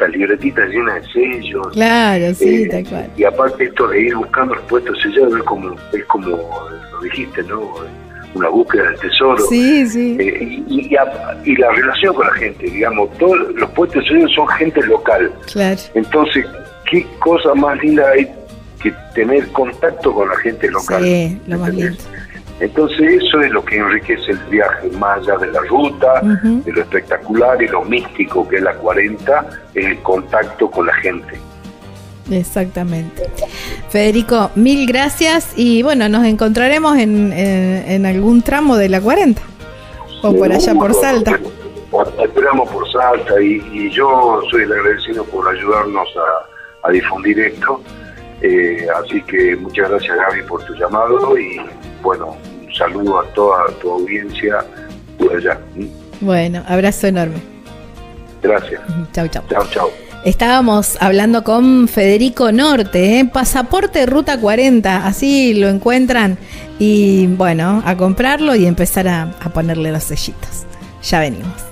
estas 0.00 0.16
libretitas 0.16 0.68
llenas 0.70 1.02
de 1.02 1.12
sellos. 1.12 1.68
Claro, 1.72 2.34
sí, 2.34 2.62
eh, 2.64 2.84
tal 2.84 3.10
Y 3.16 3.24
aparte 3.24 3.64
esto 3.64 3.88
de 3.88 4.00
ir 4.00 4.16
buscando 4.16 4.54
respuestas 4.54 4.96
sellados 5.02 5.36
es 5.36 5.42
como, 5.44 5.76
es 5.92 6.04
como 6.06 6.28
lo 6.30 7.00
dijiste, 7.02 7.42
¿no? 7.44 7.74
Una 8.34 8.48
búsqueda 8.48 8.84
del 8.84 9.00
tesoro. 9.00 9.42
Sí, 9.48 9.86
sí. 9.86 10.16
Eh, 10.20 10.62
y, 10.68 10.96
y, 11.44 11.56
la 11.56 11.72
relación 11.72 12.14
con 12.14 12.26
la 12.26 12.34
gente, 12.34 12.64
digamos, 12.64 13.10
todos 13.18 13.36
los 13.54 13.70
puestos 13.70 14.06
sellos 14.06 14.32
son 14.34 14.48
gente 14.48 14.80
local. 14.82 15.30
Claro. 15.52 15.80
Entonces, 15.94 16.46
qué 16.88 17.06
cosa 17.18 17.54
más 17.54 17.82
linda 17.82 18.08
hay 18.10 18.30
que 18.80 18.92
tener 19.14 19.46
contacto 19.48 20.14
con 20.14 20.28
la 20.28 20.36
gente 20.38 20.70
local. 20.70 21.02
Sí, 21.02 21.40
lo 21.46 21.58
más 21.58 21.74
Entonces 22.60 23.22
eso 23.22 23.40
es 23.40 23.50
lo 23.50 23.64
que 23.64 23.78
enriquece 23.78 24.32
el 24.32 24.38
viaje, 24.50 24.90
más 24.90 25.18
allá 25.18 25.38
de 25.38 25.46
la 25.46 25.60
ruta, 25.62 26.20
de 26.22 26.72
lo 26.72 26.82
espectacular 26.82 27.60
y 27.62 27.68
lo 27.68 27.82
místico 27.84 28.46
que 28.46 28.56
es 28.56 28.62
la 28.62 28.74
40, 28.74 29.46
el 29.74 29.98
contacto 30.00 30.70
con 30.70 30.86
la 30.86 30.94
gente. 30.94 31.40
Exactamente. 32.30 33.28
Federico, 33.88 34.50
mil 34.54 34.86
gracias 34.86 35.54
y 35.56 35.82
bueno, 35.82 36.08
nos 36.10 36.24
encontraremos 36.26 36.98
en, 36.98 37.32
en, 37.32 38.04
algún 38.04 38.42
tramo 38.42 38.76
de 38.76 38.90
la 38.90 39.00
40 39.00 39.40
o 40.22 40.34
por 40.34 40.52
allá 40.52 40.74
por 40.74 40.92
Salta. 40.92 41.40
Esperamos 42.22 42.68
por 42.68 42.90
Salta 42.92 43.40
y, 43.40 43.90
yo 43.90 44.42
soy 44.50 44.62
el 44.62 44.72
agradecido 44.72 45.24
por 45.24 45.48
ayudarnos 45.48 46.08
a, 46.16 46.88
a 46.88 46.92
difundir 46.92 47.40
esto 47.40 47.80
eh, 48.42 48.86
así 48.96 49.20
que 49.22 49.54
muchas 49.56 49.90
gracias 49.90 50.16
Gaby 50.16 50.42
por 50.44 50.64
tu 50.64 50.74
llamado 50.74 51.38
y 51.38 51.60
bueno, 52.02 52.36
saludo 52.80 53.20
a 53.20 53.24
toda 53.34 53.66
tu 53.80 53.90
audiencia 53.90 54.64
por 55.18 55.36
allá. 55.36 55.60
Bueno, 56.20 56.64
abrazo 56.66 57.06
enorme. 57.06 57.40
Gracias. 58.42 58.80
Chao, 59.12 59.28
chao. 59.28 59.44
Chao, 59.50 59.64
chao. 59.70 59.90
Estábamos 60.24 60.98
hablando 61.00 61.44
con 61.44 61.88
Federico 61.88 62.52
Norte, 62.52 63.20
¿eh? 63.20 63.24
pasaporte 63.24 64.04
Ruta 64.04 64.38
40, 64.38 65.06
así 65.06 65.54
lo 65.54 65.68
encuentran 65.68 66.36
y 66.78 67.26
bueno, 67.26 67.82
a 67.86 67.96
comprarlo 67.96 68.54
y 68.54 68.66
empezar 68.66 69.08
a 69.08 69.30
ponerle 69.54 69.92
los 69.92 70.04
sellitos. 70.04 70.66
Ya 71.02 71.20
venimos. 71.20 71.69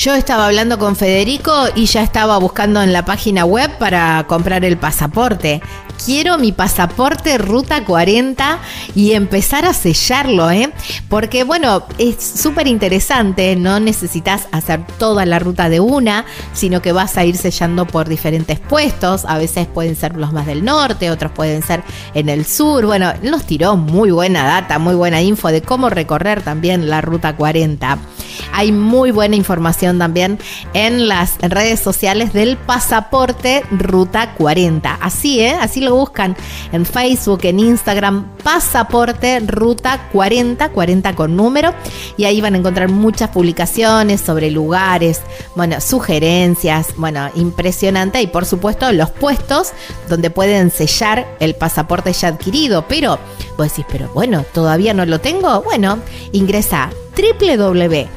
Yo 0.00 0.14
estaba 0.14 0.46
hablando 0.46 0.78
con 0.78 0.96
Federico 0.96 1.66
y 1.74 1.84
ya 1.84 2.02
estaba 2.02 2.38
buscando 2.38 2.80
en 2.80 2.90
la 2.90 3.04
página 3.04 3.44
web 3.44 3.70
para 3.76 4.24
comprar 4.26 4.64
el 4.64 4.78
pasaporte 4.78 5.60
quiero 6.04 6.38
mi 6.38 6.52
pasaporte 6.52 7.38
Ruta 7.38 7.84
40 7.84 8.58
y 8.94 9.12
empezar 9.12 9.64
a 9.64 9.72
sellarlo, 9.72 10.50
¿eh? 10.50 10.72
Porque 11.08 11.44
bueno, 11.44 11.84
es 11.98 12.22
súper 12.22 12.66
interesante, 12.66 13.56
no 13.56 13.80
necesitas 13.80 14.48
hacer 14.52 14.80
toda 14.98 15.26
la 15.26 15.38
ruta 15.38 15.68
de 15.68 15.80
una, 15.80 16.24
sino 16.52 16.82
que 16.82 16.92
vas 16.92 17.16
a 17.16 17.24
ir 17.24 17.36
sellando 17.36 17.86
por 17.86 18.08
diferentes 18.08 18.58
puestos, 18.58 19.24
a 19.24 19.38
veces 19.38 19.66
pueden 19.66 19.96
ser 19.96 20.16
los 20.16 20.32
más 20.32 20.46
del 20.46 20.64
norte, 20.64 21.10
otros 21.10 21.32
pueden 21.32 21.62
ser 21.62 21.82
en 22.14 22.28
el 22.28 22.44
sur, 22.44 22.86
bueno, 22.86 23.12
nos 23.22 23.44
tiró 23.44 23.76
muy 23.76 24.10
buena 24.10 24.44
data, 24.44 24.78
muy 24.78 24.94
buena 24.94 25.20
info 25.22 25.48
de 25.48 25.62
cómo 25.62 25.90
recorrer 25.90 26.42
también 26.42 26.88
la 26.88 27.00
Ruta 27.00 27.36
40. 27.36 27.98
Hay 28.52 28.72
muy 28.72 29.10
buena 29.10 29.36
información 29.36 29.98
también 29.98 30.38
en 30.72 31.08
las 31.08 31.38
redes 31.38 31.80
sociales 31.80 32.32
del 32.32 32.56
pasaporte 32.56 33.64
Ruta 33.70 34.34
40. 34.34 34.98
Así, 35.00 35.40
¿eh? 35.40 35.56
Así 35.60 35.80
buscan 35.90 36.36
en 36.72 36.86
Facebook, 36.86 37.40
en 37.44 37.60
Instagram, 37.60 38.36
Pasaporte 38.42 39.40
Ruta 39.40 40.08
40, 40.12 40.70
40 40.70 41.14
con 41.14 41.36
número, 41.36 41.74
y 42.16 42.24
ahí 42.24 42.40
van 42.40 42.54
a 42.54 42.58
encontrar 42.58 42.88
muchas 42.88 43.30
publicaciones 43.30 44.20
sobre 44.20 44.50
lugares, 44.50 45.20
bueno, 45.54 45.80
sugerencias, 45.80 46.88
bueno, 46.96 47.28
impresionante, 47.34 48.22
y 48.22 48.26
por 48.26 48.46
supuesto 48.46 48.92
los 48.92 49.10
puestos 49.10 49.72
donde 50.08 50.30
pueden 50.30 50.70
sellar 50.70 51.26
el 51.40 51.54
pasaporte 51.54 52.12
ya 52.12 52.28
adquirido, 52.28 52.84
pero 52.88 53.18
vos 53.56 53.68
decís, 53.68 53.84
pero 53.90 54.08
bueno, 54.14 54.44
todavía 54.52 54.94
no 54.94 55.04
lo 55.06 55.20
tengo, 55.20 55.62
bueno, 55.62 55.98
ingresa 56.32 56.90
www 57.16 58.08